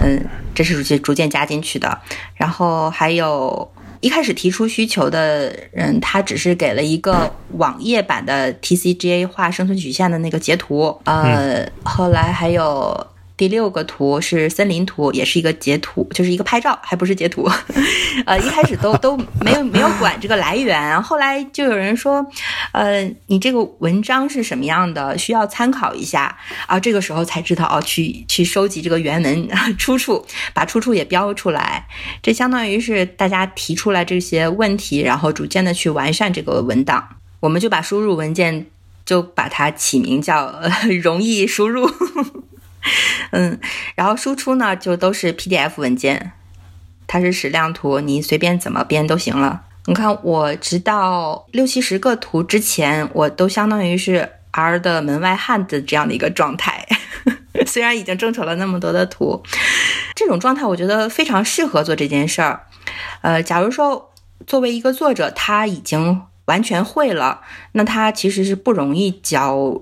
[0.00, 2.00] 嗯，这是逐渐逐渐加进去的。
[2.36, 10.98] 然后还有一开始提出需求的人，他只是给了一个网页版的 TCGA 画生存曲线的那个截图。
[11.04, 13.06] 呃，后来还有。
[13.36, 17.50] 第六个图是森林图，也是一个截图，就是一个拍照，还不是截图。
[18.26, 22.24] 呃，一开始都都没有没有管这个来源，后来就有人说，
[22.70, 26.78] 呃，你这个文章是什么样的，需要参考一下啊。
[26.78, 31.88] 这个时候才知道哦，去去收集这个原文 出处，把出处也标出来。
[32.22, 37.16] 这相当于是大家提出来这些问题，然后逐渐的去完善这个文档。
[37.40, 38.66] 我们就把输入文件
[39.04, 40.54] 就把它起名叫
[41.02, 41.90] 容易输入。
[43.32, 43.58] 嗯，
[43.94, 46.32] 然后输出呢，就都是 PDF 文件，
[47.06, 49.62] 它是矢量图，你随便怎么编都行了。
[49.86, 56.86] 你看，我直到六七十个图之前，我都相当于是 R 的门外汉的这样的一个状态。
[57.66, 59.42] 虽然已经众筹了那么多的图，
[60.14, 62.66] 这种状态我觉得非常适合做这件事儿。
[63.22, 64.12] 呃，假如说
[64.46, 67.40] 作为一个作者，他已经完全会了，
[67.72, 69.80] 那他其实是不容易教。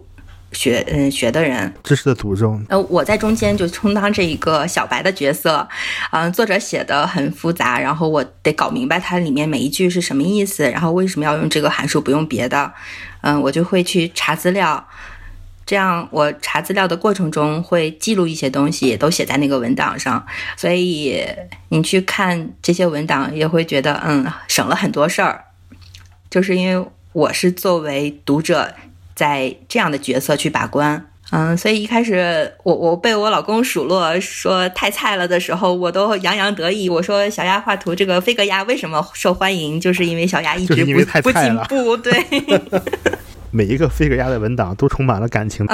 [0.52, 2.60] 学嗯学的人，知识的诅咒。
[2.68, 5.66] 呃，我在中间就充当这一个小白的角色，
[6.10, 12.72] 嗯，作者写的很复杂，然后我得搞明白它里面每一句是什么意思，然后为什么要用这个函数不用别的，
[13.22, 14.86] 嗯，我就会去查资料，
[15.64, 20.24] 这样我查资料的过程中会记录一些东西，也都写在那个文档上，
[20.56, 21.24] 所以
[21.70, 25.44] 你去看这些文档也会觉得嗯省了很多事儿，
[26.28, 28.74] 就是因为我是作为读者。
[29.14, 36.88] 在这样的角色去把关，嗯，所以一开始我我被我老公数落说太菜了的时候，我都洋洋得意。
[36.90, 41.96] 我说小鸭画图这个飞格鸭为什么受欢迎，就是因为小鸭一直 不不进步。
[41.96, 42.12] 对，
[43.51, 45.66] 每一个飞格鸭的文档都充满了感情，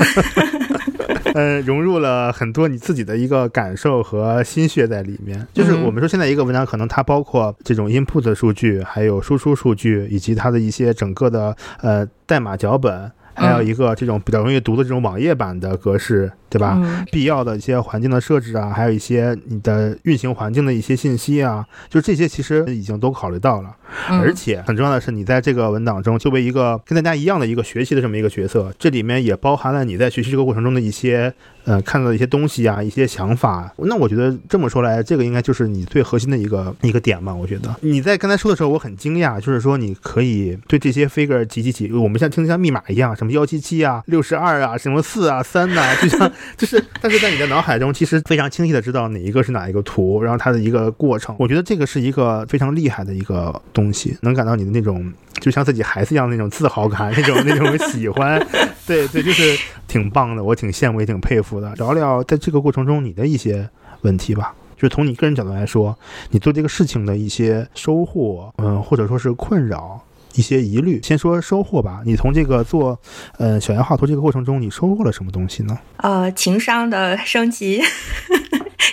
[1.34, 5.46] 嗯， 融入了很多你自己的一个感受和心血在里面。
[5.54, 13.10] 就是我们说现在一个文档可能它包括这种 input 数据，还有输出数据，以及它的一些整个的呃代码脚本。
[13.38, 17.04] 还有一个这种比较容易读的这种网页版的格式，对吧？
[17.12, 23.74] 必要的一些环境的设置啊，还有一些你的运行环境的一些信息啊，就这些其实已经都考虑到了。
[24.08, 31.32] 而且很重要的是，你在这个文档中作为一个跟大家一样的一个学习的这么一个角色，这里面也包含了你在学习这个过程中的一些
[31.64, 33.72] 呃看到的一些东西啊，一些想法。
[33.78, 37.34] 那我觉得这么说来，这个应该就是你最核心的一个一个点吧。
[37.34, 51.34] 我觉得你在刚才说的时候，我很惊讶，就是说你可以对这些 figure 几几几，我们像听得像密码一样，什么幺七七啊、六十二啊、什么四啊、三呐，就像就是，但是在你的脑海中其实非常清晰的知道哪一个是哪一个图，然后它的一个过程。
[51.38, 53.48] 我觉得这个是一个非常厉害的一个。
[53.72, 58.44] 东西能感到你的那种，就像自己孩子一样那种自豪感，那种那种喜欢，
[58.86, 61.72] 对对，就是挺棒的，我挺羡慕也挺佩服的。
[61.76, 63.68] 聊聊在这个过程中你的一些
[64.00, 65.96] 问题吧，就是从你个人角度来说，
[66.30, 70.02] 你做这个事情的一些收获，嗯，或者说是困扰，
[70.38, 71.00] 一些疑虑。
[71.02, 72.98] 先说收获吧，你从这个做，
[73.38, 75.76] 呃，小羊画图这个过程中，你收获了什么东西呢？
[75.96, 77.82] 呃，情商的升级。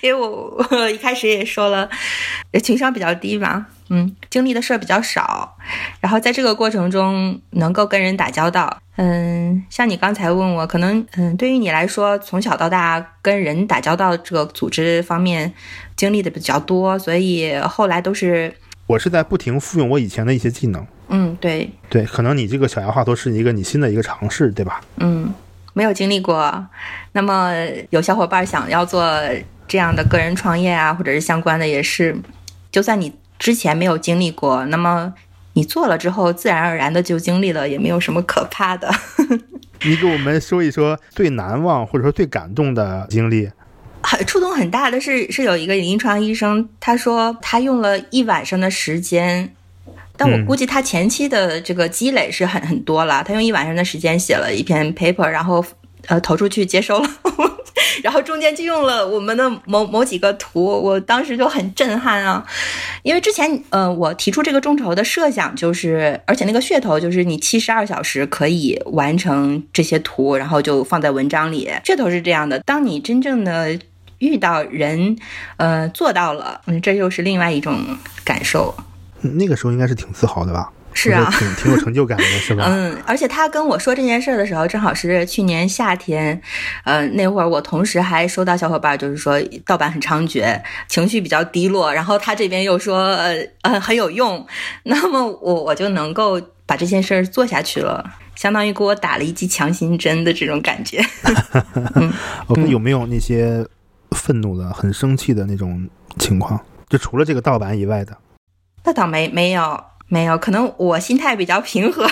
[0.02, 1.90] 因为我我一开始也说了，
[2.62, 5.56] 情商比较低嘛，嗯，经历的事儿比较少，
[6.00, 15.52] 然后在这个过程中能够跟人打交道，嗯，像你刚才问我，可能嗯，对于你来说，从小到大跟人打交道这个组织方面
[15.96, 18.54] 经历的比较多，所以后来都是
[18.88, 24.82] 我是在不停复用我以前的一些技能，嗯，对对，可能你这个小牙画都是一个你新的一个尝试，对吧？
[24.98, 25.34] 嗯，
[25.74, 26.66] 没有经历过，
[27.12, 27.52] 那么
[27.90, 29.04] 有小伙伴想要做。
[29.68, 32.16] 这样的个人创业啊，或者是相关的，也是，
[32.72, 35.12] 就算你之前没有经历过，那么
[35.54, 38.94] 你做了之后，自然而然的就经历了，也没有什么可怕的。
[39.82, 43.50] 你给我们说一说最难忘或者说最感动的经历。
[44.06, 49.54] 很触动很大的是，是有一个临床医生，他说他用了一晚上的时间，
[50.16, 55.66] 但我估计他前期的这个积累是很很多了，他用一晚上的时间写了一篇 paper，然后
[56.08, 57.10] 呃投出去接收了。
[58.04, 62.46] 然后中间就用了我们的某某几个图，我当时就很震撼啊，
[63.04, 71.70] 因为之前呃我提出这个众筹的设想就是，而且那个噱头就是你七十二小时可以完成这些图，然后就放在文章里。
[71.84, 73.78] 噱头是这样的，当你真正的
[74.20, 75.18] 遇到人，
[75.58, 78.76] 呃做到了，嗯，这又是另外一种感受。
[79.22, 80.72] 那个时候应该是挺自豪的吧？
[80.98, 82.64] 是啊，挺挺有成就感的，是吧？
[82.72, 86.42] 嗯，而且他跟我说这件事的时候，正好是去年夏天，
[86.86, 94.48] 呃，那会儿我同时还收到小伙伴就是说盗版很猖獗，情绪比较低落，然后他这边又说呃呃很有用，
[94.84, 101.04] 那么我我就能够把这件事儿做下去了，相当于给我打了一剂强心针的这种感觉。
[102.48, 103.68] 我们有没有那些
[104.16, 106.60] 愤怒的、很生气的那种情况？
[106.90, 108.18] 就除了这个盗版以外的？
[108.84, 109.84] 那倒没没有。
[110.08, 112.08] 没有，可能我心态比较平和，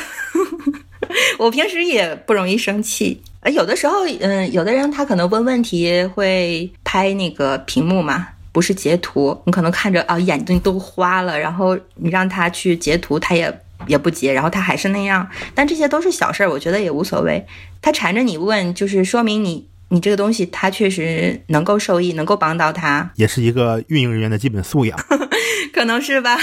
[1.37, 3.21] 我平时也不容易生气。
[3.41, 15.29] 呃，有的时候，嗯，有的人他可能问问题会拍那个屏幕嘛，不是截图，你可能看着啊眼睛都花了，然后你让他去截图，他也也不截，然后他还是那样。
[15.53, 17.45] 但这些都是小事儿，我觉得也无所谓。
[17.79, 19.67] 他缠着你问，就是说明你。
[19.93, 24.97] 你这个东西，它确实能够受益，能够帮到他， 也是一个运营人员的基本素养，
[25.71, 26.36] 可能是吧。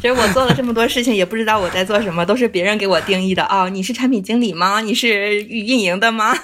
[0.00, 3.44] 其 实我做了这么多事情，也不知道我在做什么，都是别人给我定义的。
[3.44, 4.80] 哦，你是产品经理吗？
[4.82, 6.34] 你是运营的吗？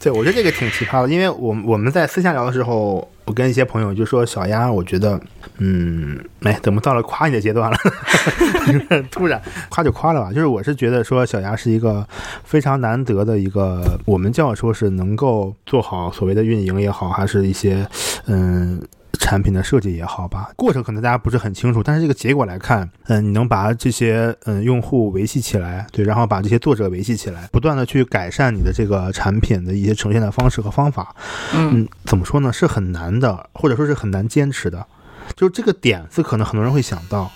[0.00, 3.08] 对，我觉得这个挺奇葩的，因为我我们在私下聊的时候。
[3.26, 5.20] 我跟一些朋友就说：“小丫，我觉得，
[5.58, 7.76] 嗯，没怎么到了夸你的阶段了，
[9.10, 10.32] 突然夸就夸了吧。
[10.32, 12.06] 就是我是觉得说，小丫是一个
[12.44, 17.86] 非常难得的一个，我们叫说是能够做好所谓的运营也好，还是一些
[18.26, 18.80] 嗯。”
[19.16, 31.14] 产品的设计也好吧，过程可能大家不是很清楚，但是这个结果来看，嗯，你能把这些嗯用户维系起来，对，然后把这些作者维系起来，不断的去改善你的这个产品的一些呈现的方式和方法，
[31.54, 32.52] 嗯，怎么说呢？
[32.52, 34.86] 是很难的，或者说是很难坚持的。
[35.34, 37.28] 就是这个点子，可能很多人会想到，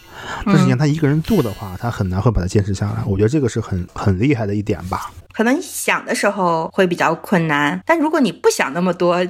[0.46, 3.02] 但是你让他一个人做的话，他很难会把它坚持下来。
[3.04, 5.10] 我觉得这个是很很厉害的一点吧。
[5.32, 9.26] 可能想的时候会比较困难，但如果你不想那么多。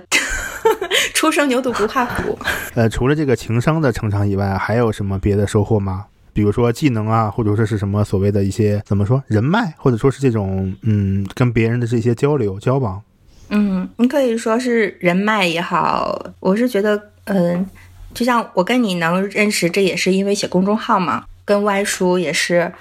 [1.20, 2.38] 初生牛犊不怕虎。
[2.72, 6.06] 呃，除了这个情商的成长以外，还有什么别的收获吗？
[6.33, 13.02] 比如说技能啊，或者说是什么所谓的一些怎么说人脉，或者说是这种嗯跟别人的这些交流交往。
[13.50, 17.66] 嗯，你可以说是人脉也好，我是觉得，嗯，
[18.14, 22.73] 就像我跟你能认识，这也是因为写公众号嘛，跟歪叔也是，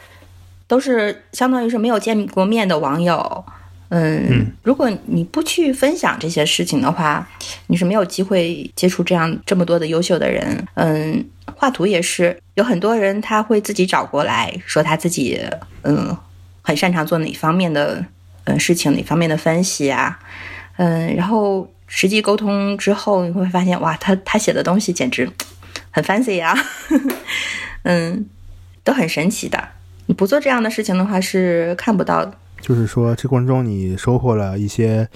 [0.66, 3.44] 都是相当于是没有见过面的网友。
[3.90, 7.28] 嗯，如果你不去分享这些事情的话，
[7.68, 10.64] 你是没有机会接触这样这么多的优秀的人。
[10.76, 11.26] 嗯，
[11.56, 15.42] 画图也是有很多人他会自己找过来说他自己
[15.82, 16.16] 嗯
[16.62, 18.06] 很擅长做哪方面的
[18.44, 20.20] 嗯事情哪方面的分析啊，
[20.78, 25.28] 嗯，然后实际沟通之后，你会发现，哇，他他写的东西简直
[25.90, 26.56] 很 fancy 啊，
[27.82, 28.30] 嗯，
[28.84, 29.70] 都很神奇的。
[30.06, 32.38] 你不做这样的事情的话，是看不到的。
[32.62, 35.08] 就是说，这过程中你收获了一些，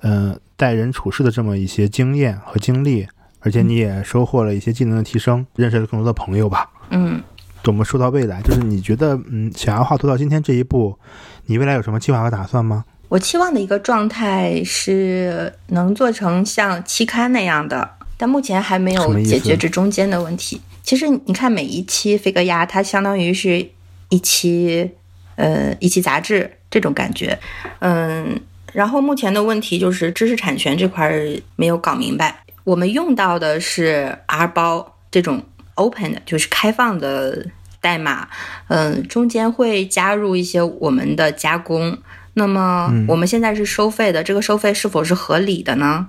[0.00, 3.06] 嗯，待人处事的这么一些经验和经历，
[3.40, 6.70] 而且你也收获了一些技能的提升，认识了更多的朋友吧。
[6.90, 7.22] 嗯。
[7.64, 8.42] 我们说到未来？
[8.42, 10.98] 就是你觉得，嗯，想要画图到今天这一步，
[11.46, 12.84] 你未来有什么计划和打算吗？
[13.08, 20.60] 我期望的一个状态是能做成像期刊那样的，但目前还没有解决这中间的问题。
[20.82, 23.64] 其实你看，每一期飞哥鸭，它相当于是
[24.08, 24.90] 一期，
[25.36, 27.38] 呃，一期杂志这种感觉，
[27.78, 28.40] 嗯。
[28.72, 31.12] 然后目前的问题就是知识产权这块
[31.54, 32.42] 没有搞明白。
[32.64, 35.40] 我们用到的是 R 包这种。
[35.74, 37.46] Open 的就是开放的
[37.80, 38.28] 代码，
[38.68, 41.96] 嗯，中间会加入一些我们的加工。
[42.34, 46.08] 那么我们现在是收费的，这个收费是否是合理的呢？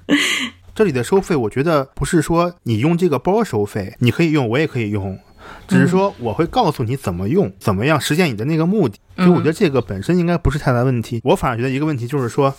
[0.74, 5.18] 这里的收费，我觉得不是说你用这个包收费，你可以用，我也可以用，
[5.68, 8.98] 只是说我会告诉你怎么用，怎么样实现你的那个目的。
[9.16, 11.20] 所以我觉得这个本身应该不是太大问题。
[11.24, 12.54] 我反而觉得一个问题就是说。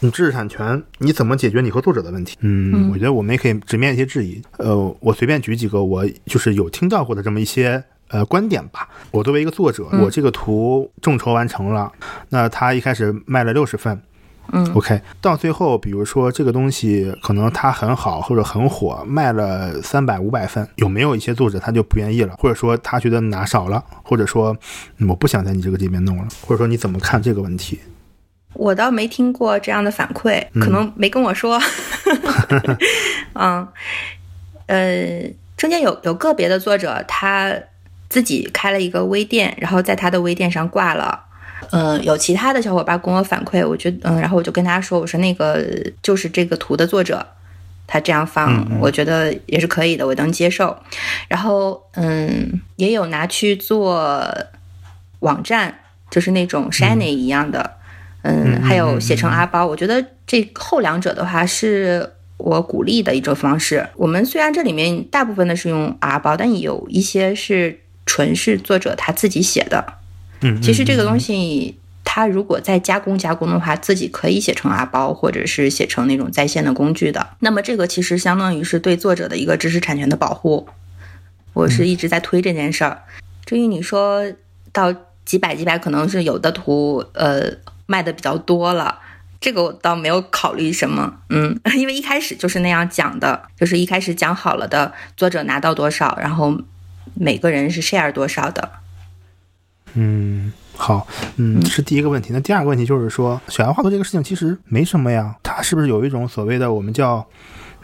[0.00, 2.36] 你知识产权你怎么解决你和作者的问题？
[2.40, 4.42] 嗯，我觉得我们也可以直面一些质疑。
[4.58, 8.86] 呃，我随便举几个我就是有听到过的这么一些呃观点吧。
[9.10, 11.90] 我作为一个作者，我这个图众筹完成了，
[12.28, 13.98] 那他一开始卖了六十份，
[14.52, 24.56] 嗯，OK，到最后比如说这个东西可能它很好或者很火，卖了三百五百份，有没有一些作者他就不愿意了，或者说他觉得拿少了，或者说
[25.08, 27.80] 我不想在你这个里面弄了，或者说你怎么看这个问题？
[28.54, 31.60] 我倒没听过这样的反馈，可能没跟我说。
[33.34, 33.68] 嗯，
[34.66, 35.22] 呃，
[35.58, 37.52] 中间有有个别的作者，他
[38.08, 41.25] 自己开了一个微店，然后在他的微店上挂了。
[41.70, 45.64] 嗯，有其他的小伙伴跟我反馈，我觉得，嗯，然后我就跟他说，我说那个
[46.02, 47.26] 就是这个图的作者，
[47.86, 50.76] 他这样放，我觉得也是可以的，我能接受。
[51.28, 54.28] 然后，嗯，也有拿去做
[55.20, 55.74] 网站，
[56.10, 57.72] 就是那种 Shiny 一样的。
[58.22, 63.88] 嗯，还有写成阿包，我觉得这后两者的话是我鼓励的一种方式。
[63.94, 69.95] 我们虽然这里面大部分的是用阿包，但有一些是纯是作者他自己写的。
[70.40, 77.26] 嗯，其实这个东西它如果再加工加工的话，自己可以写成阿包，或者是写成那种在线的工具的。
[77.40, 80.68] 那么这个其实相当于是对作者的一个知识产权的保护。
[81.52, 83.02] 我是一直在推这件事儿。
[83.44, 84.24] 至于你说
[84.72, 87.52] 到几百几百，可能是有的图，呃。
[87.88, 88.98] 卖的比较多了，
[89.40, 96.60] 这个我倒没有考虑什么，嗯， 因为一开始就是那样讲的，就是一开始讲好了的，作者拿到多少，然后
[97.14, 98.68] 每个人是 share 多少的。
[99.96, 102.30] 嗯，好，嗯，是第一个问题。
[102.32, 107.26] 那第二个问题就是说，小杨画图这个事情其实没什么呀，它是不是有一种所谓的我们叫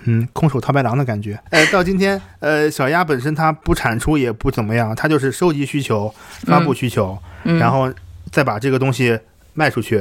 [0.05, 1.39] 嗯空手套白狼的感觉？
[1.51, 7.93] 呃，到今天，呃，小鸭本身它不产出也不怎么样，它就是收集需求、发布需求，然后
[8.31, 9.19] 再把这个东西。
[9.55, 9.97] 卖出去，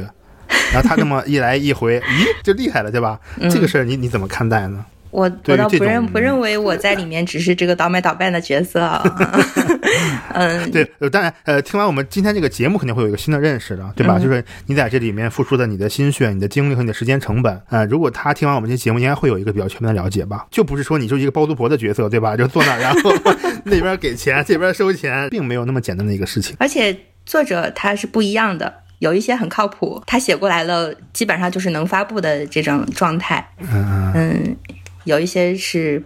[0.72, 3.20] 然后他这么一来一回， 咦，就厉害了，对吧？
[3.50, 4.82] 这个事儿你你怎么看待呢？
[5.12, 8.80] 我我倒不认不认为我在里面只是这个倒卖倒卖的角色。
[10.34, 14.18] 嗯，对，当然，呃，听完我们今天这个节目，肯定会有一个新的认识的，对吧？
[14.18, 20.46] 就是你在这里面付出的你的心血、你的精力和你的时间成本，啊，如果他听完我们这节目，应该会有一个比较全面的了解吧？
[20.50, 22.34] 就不是说你就是一个包租婆的角色，对吧？
[22.34, 23.12] 就坐那，然后
[23.64, 26.56] 那边给钱，这边收钱，并没有那么简单的一个事情。
[26.58, 26.96] 而且
[27.26, 28.80] 作者他是不一样的。
[29.00, 33.44] 有一些很靠谱，他写过来了，基本上就是能发布的这种状态。
[33.58, 34.56] 嗯，
[35.04, 36.02] 有一些是。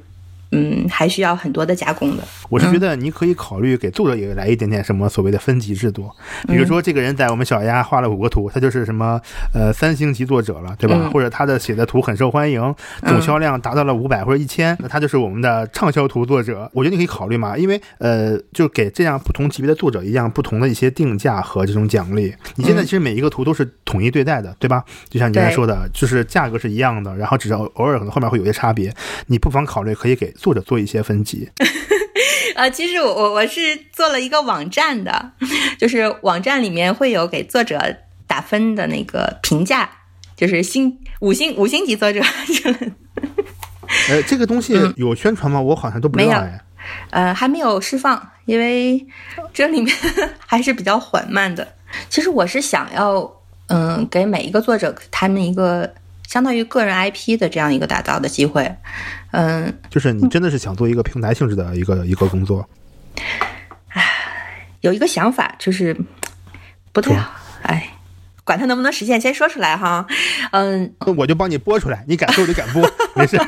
[0.53, 2.23] 嗯，还需要很多的加工的。
[2.49, 6.09] 我是觉得你可以考虑给作者也来一点点什么所谓的分级制度，
[6.47, 9.21] 比如说这个人在我们小鸭画了五个图，他就是什么
[9.53, 11.11] 呃三星级作者了，对吧？
[11.13, 12.75] 或者他的写的图很受欢迎，
[13.05, 16.71] 总销量达到了五百或者一千，那他就是我们的畅销图作者。
[16.73, 22.33] 我觉得你可以考虑嘛，因为呃，就给这样不同级别的作者一样不同的一些定价和这种奖励。
[22.55, 24.85] 你现在其实每一个图都是统一对待的，对吧？
[25.09, 28.95] 就像你刚才说的，就是价格是一样的，然后只是偶尔可能后面会有些差别，
[29.27, 30.33] 你不妨考虑可以给。
[30.37, 31.51] 作者做一些分级，
[32.55, 35.33] 呃，其实我我我是做了一个网站的，
[35.79, 37.81] 就是网站里面会有给作者
[38.27, 39.89] 打分的那个评价，
[40.37, 42.21] 就是星五星五星级作者。
[44.09, 45.61] 呃，这个东西有宣传吗？
[45.61, 46.61] 我好像都不知道哎。
[47.11, 49.07] 呃，还没有释放，因为
[49.53, 49.97] 这里面
[50.47, 51.67] 还是比较缓慢的。
[52.09, 53.31] 其实我是想要，
[53.67, 55.93] 嗯，给每一个作者他们一个。
[56.27, 58.77] 相当于个人 IP 的这样一个打造的机会，
[59.33, 62.69] 嗯，就是你真的是想做一个平台性质的一个一个工作，
[63.89, 64.03] 唉，
[64.81, 65.97] 有一个想法就是
[66.93, 67.91] 不太好，哎，
[68.45, 70.07] 管它能不能实现，先说出来哈。
[70.53, 73.39] 嗯，我就帮你播出来，你敢说我就敢播，没事。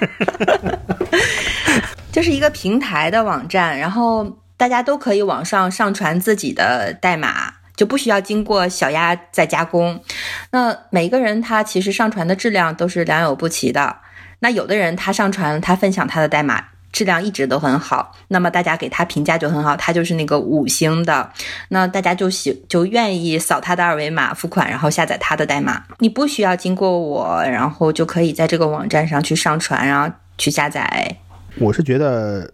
[2.10, 9.98] 就是一个平台的网站，然后大家都可以网上上传自己的代码，就不需要经过小鸭再加工。
[10.50, 13.96] 那每个人他其实上传的质量都是良莠不齐的。
[14.40, 16.62] 那有的人他上传他分享他的代码。
[16.90, 21.30] 质量一直都很好，那么大家给他评价就很好，他就是那个五星的，
[21.68, 25.84] 那大家就喜就愿意扫他的二维码付款，然后下载他的代码。
[25.98, 31.18] 你不需要经过我，然后就可以在这个网站上去上传，然后去下载。
[31.58, 32.50] 我是觉得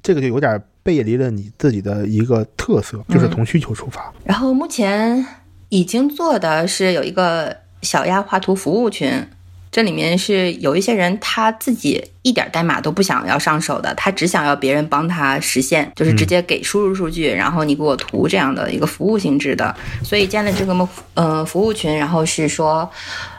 [0.00, 4.12] 这个就有点背离了你自己的一个特色，就是从需求出发。
[4.24, 5.26] 然后目前
[5.68, 9.26] 已经做的是有一个小鸭画图服务群。
[9.72, 19.72] 这里面是有一些人，他自己一点代码都不想要上手的，他只想要别人帮他实现，就是直接给输入数据，然后你给我图这样的一个服务性质的。
[20.02, 22.90] 所以建了这个么呃服务群，然后是说，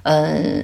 [0.03, 0.63] 呃，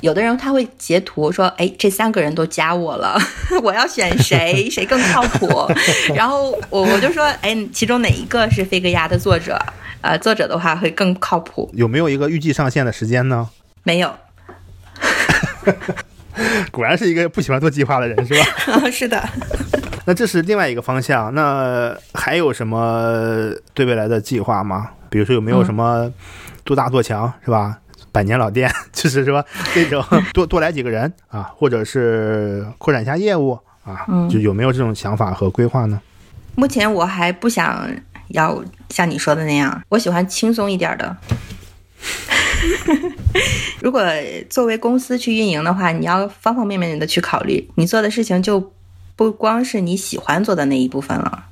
[0.00, 3.18] 有的人他会截图说，哎，这三个人都加我了，
[3.62, 5.48] 我要选谁， 谁更靠谱？
[6.14, 9.58] 然后我我就说，哎，其中哪一个是飞哥鸭的作者？
[10.02, 11.68] 呃，作者的话会更靠谱。
[11.74, 13.48] 有没有一个预计上线的时间呢？
[13.82, 14.14] 没有。
[16.70, 18.90] 果然是一个不喜欢做计划的人，是吧？
[18.90, 19.28] 是的。
[20.04, 21.34] 那这是另外一个方向。
[21.34, 24.90] 那还有什么对未来的计划吗？
[25.08, 26.12] 比如说有没有什么
[26.64, 27.78] 做大做强，是吧？
[28.16, 29.44] 百年老店， 就是说
[29.74, 30.02] 这种
[30.32, 36.00] 多多来几个人啊，或者是扩展一下业务啊，就有没有这种想法和规划呢？
[36.54, 37.86] 目前我还不想
[38.28, 41.14] 要像你说的那样，我喜欢轻松一点的。
[43.82, 44.02] 如果
[44.48, 48.72] 作为公司去运营的话，你要方方面面的去考虑，你做的事情就
[49.14, 51.44] 不光是你喜欢做的那一部分了，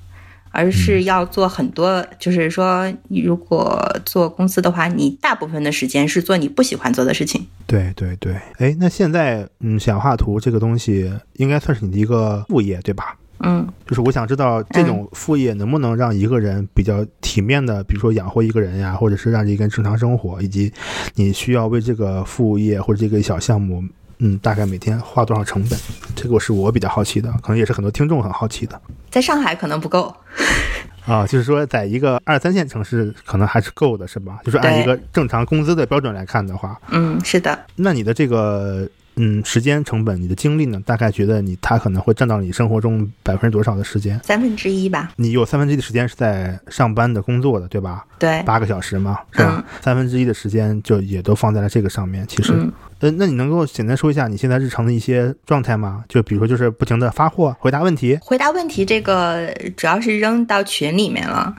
[0.55, 2.07] 而是要做很多。
[2.19, 7.45] 就是说，如果做公司的话，你大部分的时间是做你不喜欢做的事情。
[7.67, 13.17] 对对对，哎，那现在嗯，想画图这个东西应该算是你的一个副业，对吧？
[13.41, 20.73] 嗯，就是我想知道这种副业能不能让一个人比较体面的，比如说养活一个人呀，或者是让一个人正常生活，以及
[21.17, 23.83] 你需要为这个副业或者这个小项目，
[24.27, 25.79] 嗯，大概每天花多少成本？
[26.17, 28.81] 这个是我比较好奇的，可能也是很多听众很好奇的。
[29.11, 30.15] 在上海可能不够
[31.07, 34.39] 啊，就是说在一个二三线城市可能还是够的，是吧？
[34.43, 37.67] 就是按一个正常工资的标准来看的话，嗯，是的。
[37.77, 38.89] 那你的这个。
[39.17, 40.83] 嗯，时间成本，你的精力呢？
[40.85, 44.21] 大概觉得你他可能会占到你生活中百分之多少的时间？
[44.25, 45.13] 三分之一吧。
[45.15, 48.05] 你有三分之一的时间是在上班的工作的，对吧？
[48.19, 49.65] 对，八个小时嘛，是吧？
[49.81, 52.27] 三分之一的时间就也都放在了这个上面。
[52.27, 52.69] 其实，
[53.05, 56.03] 呃，那你能够简单说一下你现在日常的一些状态吗？
[56.09, 58.19] 就比如说，就是不停的发货、回答问题。
[58.23, 61.55] 回答问题这个主要是扔到群里面了，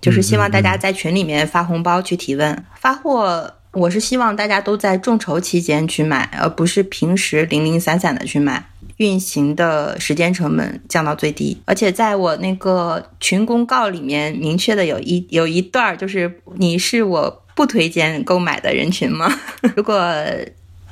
[0.00, 3.52] 就是希望大家在群里面发红包去提问、发货。
[3.72, 8.64] 我是希望大家都在众筹期间去买，而不是平时零零散散的去买，
[8.98, 11.60] 运行的时间成本降到最低。
[11.64, 19.28] 而且在我那个群公告里面，明确的有一有一段就是你是我不推荐购买的人群吗？
[19.74, 19.98] 如果。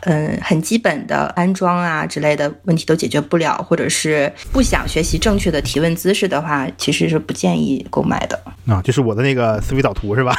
[0.05, 8.39] 嗯，很基本的安装啊之类的问题都解决不了，或者是不想学习正确的提问姿势的话，其实是不建议购买的。
[8.67, 10.35] 啊，就是我的那个思维导图是吧？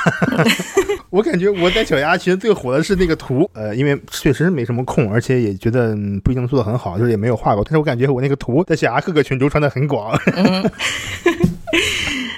[1.09, 7.63] 我感觉我在小鸭群最火的是那个图，呃，因为确实没什么空，而且也觉得不一定做的很好，就是也没有画过。
[7.63, 10.20] 但是我感觉我那个图在小鸭各个群流传的很广。
[10.36, 10.70] 嗯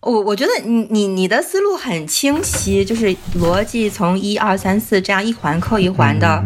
[0.03, 6.41] 我我觉得你你你的思路很清晰，就是逻辑从一二三四这样一环扣一环的。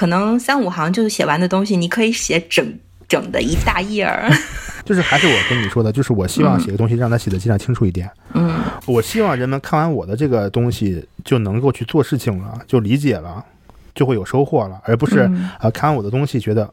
[0.00, 2.66] 可能三五行就写完的东西，你可以写整
[3.06, 4.30] 整的一大页儿。
[4.82, 8.10] 就是还是我跟你说的，就是我希望写的东西，让他写的尽量清楚一点。
[8.32, 13.44] 嗯，我希望人们看完我的这个东西，就能够去做事情了，就理解了，
[13.94, 16.72] 就会有收获了，而不是啊看完我的东西觉得。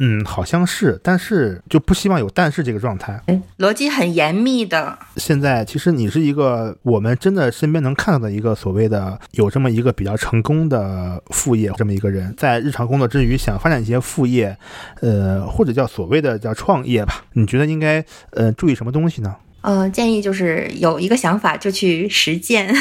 [0.00, 3.20] 嗯，好像是，但是就不希望有但是这个状态。
[3.58, 4.96] 逻辑很严密的。
[5.16, 14.56] 现在其实你是一个我们真的身边能看到的一个所谓的有这么一个比较成功的副业这么一个人，在日常工作之余想发展一些副业，
[15.00, 17.24] 呃，或者叫所谓的叫创业吧。
[17.32, 19.34] 你觉得应该呃注意什么东西呢？
[19.62, 22.72] 呃，建议就是有一个想法就去实践。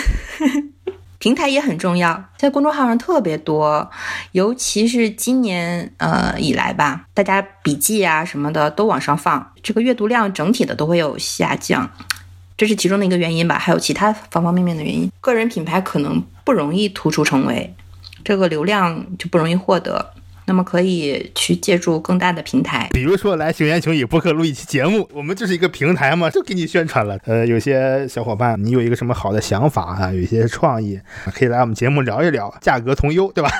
[1.20, 3.90] 平台也很重要，在公众号上特别多，
[4.34, 11.90] 尤其是今年呃以来吧，大家笔记啊什么的都往上放，这个阅读量整体的都会有下降，
[12.56, 15.12] 这是其中的一个原因吧，还有其他方方面面的原因。
[15.20, 17.74] 个人品牌可能不容易突出重围，
[18.24, 20.14] 这个流量就不容易获得。
[20.48, 27.20] 那么可以去借助更大的平台，比如说来熊言熊语播客录一期节目，我们就是一个平台嘛，就给你宣传了。
[27.26, 30.98] 呃，有些小伙伴，你有一个什么好的想法啊，有一些创意，
[31.36, 33.52] 可以来我们节目聊一聊，价格从优，对吧？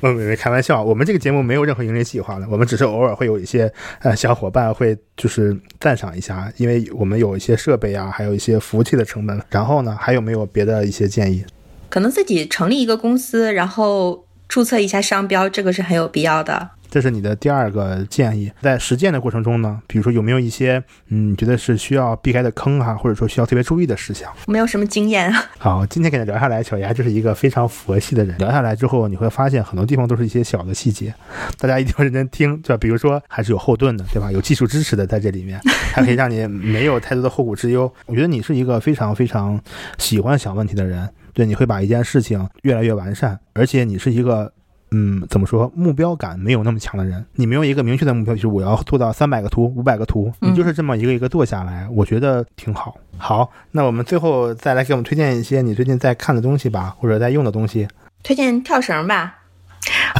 [0.00, 9.40] 没没开玩笑，我们这个节目没有任何盈利计划的，我们只是偶尔会有一些呃小伙伴会就是赞赏一下，因为我们有一些设备啊，还有一些服务器的成本。
[9.50, 11.44] 然后呢，还有没有别的一些建议？
[11.88, 16.70] 可能自己成立一个公司，然后注册一下商标，这个是很有必要的。
[16.90, 24.32] 这是你的第二个建议，在实践的过程中呢，比如说有没有一些嗯，觉得是需要避开的坑哈，或者说需要特别注意的事项？
[24.46, 25.30] 没有什么经验。
[25.60, 28.38] 好，今天跟你聊下来，小牙就是一个非常佛系的人。
[28.38, 31.14] 聊下来之后，你会发现很多地方都是一些小的细节，
[31.58, 32.78] 大家一定要认真听，对吧？
[32.78, 34.32] 比如说还是有后盾的，对吧？
[34.32, 35.60] 有技术支持的在这里面，
[35.92, 37.92] 还可以让你没有太多的后顾之忧。
[38.06, 39.60] 我觉得你是一个非常非常
[39.98, 41.06] 喜欢想问题的人，
[41.38, 44.52] 对，你会把一件事情越来越完善，而且你是一个。
[44.90, 45.70] 嗯，怎么说？
[45.76, 52.96] 目标感没有那么强的人，你没有一个明确的目标，就是我要做到三百个图、五百个图，你就是这么一个一个做下来，我觉得挺好。
[53.18, 57.86] 好，那我们最后再来给我们推荐一些你最近在看的东西吧，或者在用的东西。
[58.22, 59.36] 推荐跳绳吧，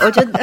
[0.05, 0.39] 我觉得。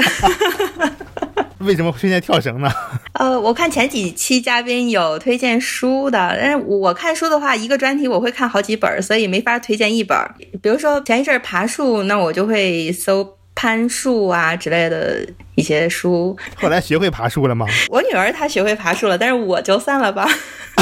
[1.65, 2.71] 为什么推荐跳绳呢？
[3.13, 10.17] 呃，我看前几期嘉宾有推荐书的，但是我看书的话，一个专题我会看好几本，所以没法推荐一本。
[10.61, 13.35] 比如说前一阵爬树，那我就会搜。
[13.57, 17.65] 攀树啊之类的一些书，后来学会爬树了吗？
[17.87, 20.27] 我女儿她学会爬树了，但是我就算了吧。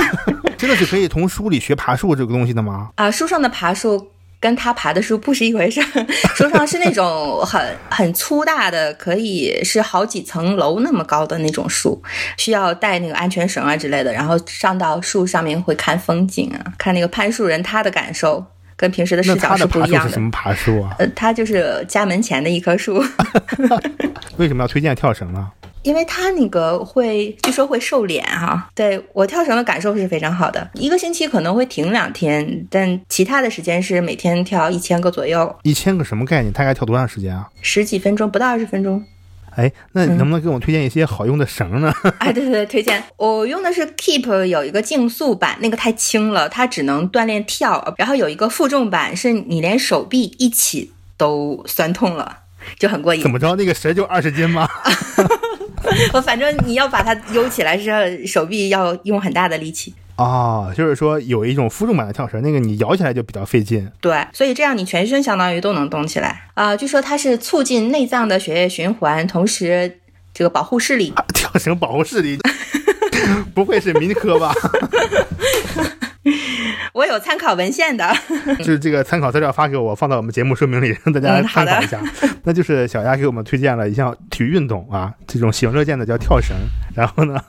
[0.57, 2.89] 真的是可以从书里学爬树这个东西的吗？
[2.97, 4.07] 啊，书上的爬树
[4.43, 5.81] 跟他爬的树不是一回事。
[6.35, 12.03] 树上是那种很很粗大的，可以是好几层楼那么高的那种树，
[12.37, 18.45] 需要带那个安全绳啊之类的，然后上到树上面会看风景啊，看那个攀树人他的感受。
[18.75, 20.11] 跟平时的视角是不一样的。
[20.11, 20.95] 什么爬树啊？
[20.97, 23.01] 呃，它就是家门前的一棵树。
[24.35, 25.47] 为什么要推荐跳绳呢？
[25.83, 28.69] 因为它那个会，据说会瘦脸哈。
[28.73, 35.55] 对我跳绳的感受是非常好的，一个星期可能会停两天，但其他的时间是每天跳一千个左右。
[35.63, 36.51] 一千个什么概念？
[36.51, 37.47] 大概跳多长时间啊？
[37.61, 39.03] 十几分钟，不到二十分钟。
[39.55, 41.93] 哎，那能不能给我们推荐一些好用的绳呢？
[42.17, 47.93] 哎，对对对，推荐我用的是 Keep 有一个竞速版，那个太轻了，它只能锻炼跳。
[47.97, 52.39] 然后有一个负重版，是你连手臂一起都酸痛了，
[52.79, 53.21] 就很过瘾。
[53.21, 53.55] 怎么着？
[53.55, 54.67] 那个绳就二十斤吗？
[56.13, 59.93] 我反正你要把它悠起来，是手臂要用很大的力气。
[60.15, 63.89] 哦，就是说有一种负重版的跳绳，那个你摇起来就比较费劲。
[63.99, 66.75] 对，所以这样你全身相当于都能动起来啊。
[66.77, 69.99] 据说它是促进内脏的血液循环，同时
[70.31, 71.11] 这个保护视力。
[71.33, 72.37] 跳绳保护视力，
[73.55, 74.53] 不会是民科吧？
[76.93, 78.13] 我有参考文献的，
[78.59, 82.01] 就是这个参考资料发给我，放到我们节目说明里，让 大家参考一下。
[82.43, 86.55] 那就是小丫给我们推荐了一项体育运动啊，这种喜闻乐见的叫跳绳。
[86.95, 87.39] 然后呢，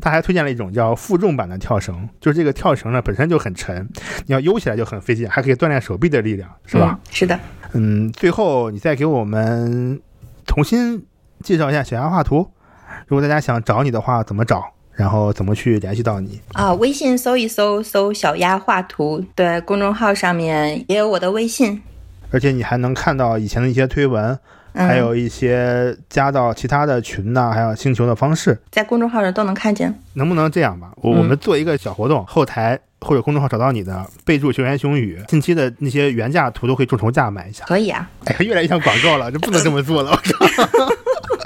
[0.00, 3.88] 他还推荐了一种叫负重版的跳绳，就是这个跳绳呢本身就很沉，
[4.26, 6.98] 你要悠起来就很费劲，还可以锻炼手臂的力量，是吧？
[7.10, 7.38] 是的。
[7.72, 10.00] 嗯，最后你再给我们
[10.46, 11.04] 重新
[11.42, 12.50] 介绍一下小丫画图。
[13.06, 14.72] 如果大家想找你的话，怎么找？
[15.00, 16.74] 然后怎么去联系到你啊？
[16.74, 21.80] 微信搜一搜，搜小鸭画图，对，公众号上面也有我的微信。
[22.30, 24.38] 而且你还能看到以前的一些推文，
[24.74, 29.98] 还有一些加到其他的群呐，还有星球的方式，在公众号上都能看见。
[30.12, 30.92] 能不能这样吧？
[30.96, 37.64] 我我们做一个小活动，后台或者公众号找到你的，备注“熊言熊语”，近期的那些原价图都可以众筹价买一下。
[37.64, 38.06] 可以啊。
[38.26, 40.12] 哎呀，越来越像广告了，这不能这么做了。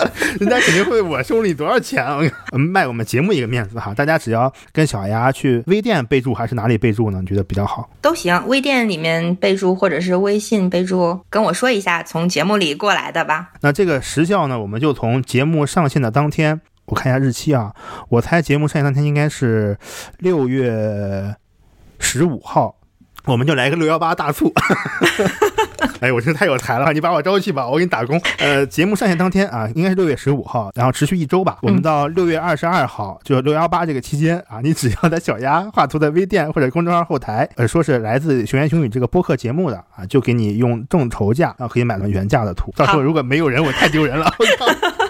[0.40, 2.05] 人家肯定会我收你多少钱？
[2.05, 2.18] 啊
[2.57, 7.20] 卖我们节目一个面子哈，大家只要跟小牙去微店备注还是哪里备注呢？
[7.20, 7.88] 你觉得比较好？
[8.01, 13.51] 都行，微店里面备注或者是微信备注，跟我说一下从节目里过来的吧。
[13.61, 17.74] 那这个时效呢，我们就从节目上线的当天，我看一下日期啊，
[18.09, 19.78] 我猜节目上线当天应该是
[20.18, 21.34] 六月
[21.99, 22.76] 十五号，
[23.26, 24.53] 我们就来个六幺八大促。
[26.00, 26.92] 哎，我真太有才了！
[26.92, 28.20] 你把我招去吧，我给你打工。
[28.38, 31.58] 呃，节目上线当天啊，应该是六月十五号，然后持续一周吧。
[31.62, 42.72] 我们到六月二十二号，就六幺八这个期间啊， 你只要在小鸭画图的微店或者公众号后台，呃，说是来自熊言熊语这个播客节目的啊，就给你用众筹价啊，可以买到原价的图。
[42.76, 44.26] 到时候如果没有人，我太丢人了。
[44.38, 44.66] 我靠！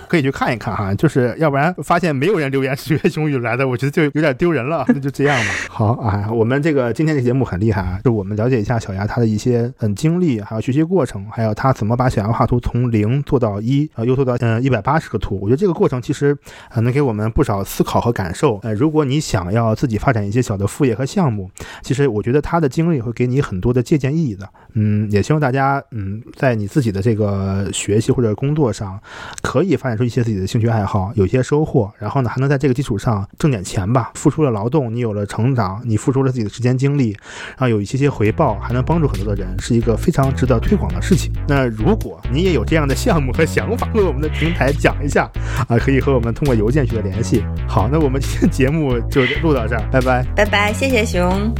[0.07, 0.95] 可以去看一看哈。
[0.95, 4.85] 就是要不然发现没有人留言是学熊语来的，我觉得就有点丢人了。
[4.89, 5.53] 那就这样吧。
[5.69, 15.39] 好啊，我们这个今天这节目很厉害啊，就我们了解一下小牙他的一些嗯经历，还有学习过程，还有他怎么把小牙画图从零做到一，啊，又做到嗯一百八十个图。
[15.41, 16.37] 我觉得这个过程其实
[16.71, 18.59] 呃能给我们不少思考和感受。
[18.63, 21.51] 呃，如果你想要自己发展一些小的副业和项目，
[21.83, 24.49] 其实我觉得他的经历会给你很多的借鉴意义的。
[24.75, 28.99] 嗯，也希望大家嗯在你自己的这个学习或者工作上，
[29.43, 34.11] 可以发展出一些自己的兴趣爱好，有一些收获，然后呢还能在这个基础上挣点钱吧。
[34.15, 37.17] 付出了劳动，你有了成长，你付出了自己的时间精力，
[37.51, 41.33] 然后有一些些回报，还能帮助很多的人，是一个非常值得推广的事情。
[41.49, 45.31] 那如果你也有这样的项目和想法，和我们的平台讲一下
[45.69, 47.43] 啊，可以和我们通过邮件取得联系。
[47.69, 51.55] 好，那我们今天节目就录到这儿，拜拜，拜拜，谢谢熊。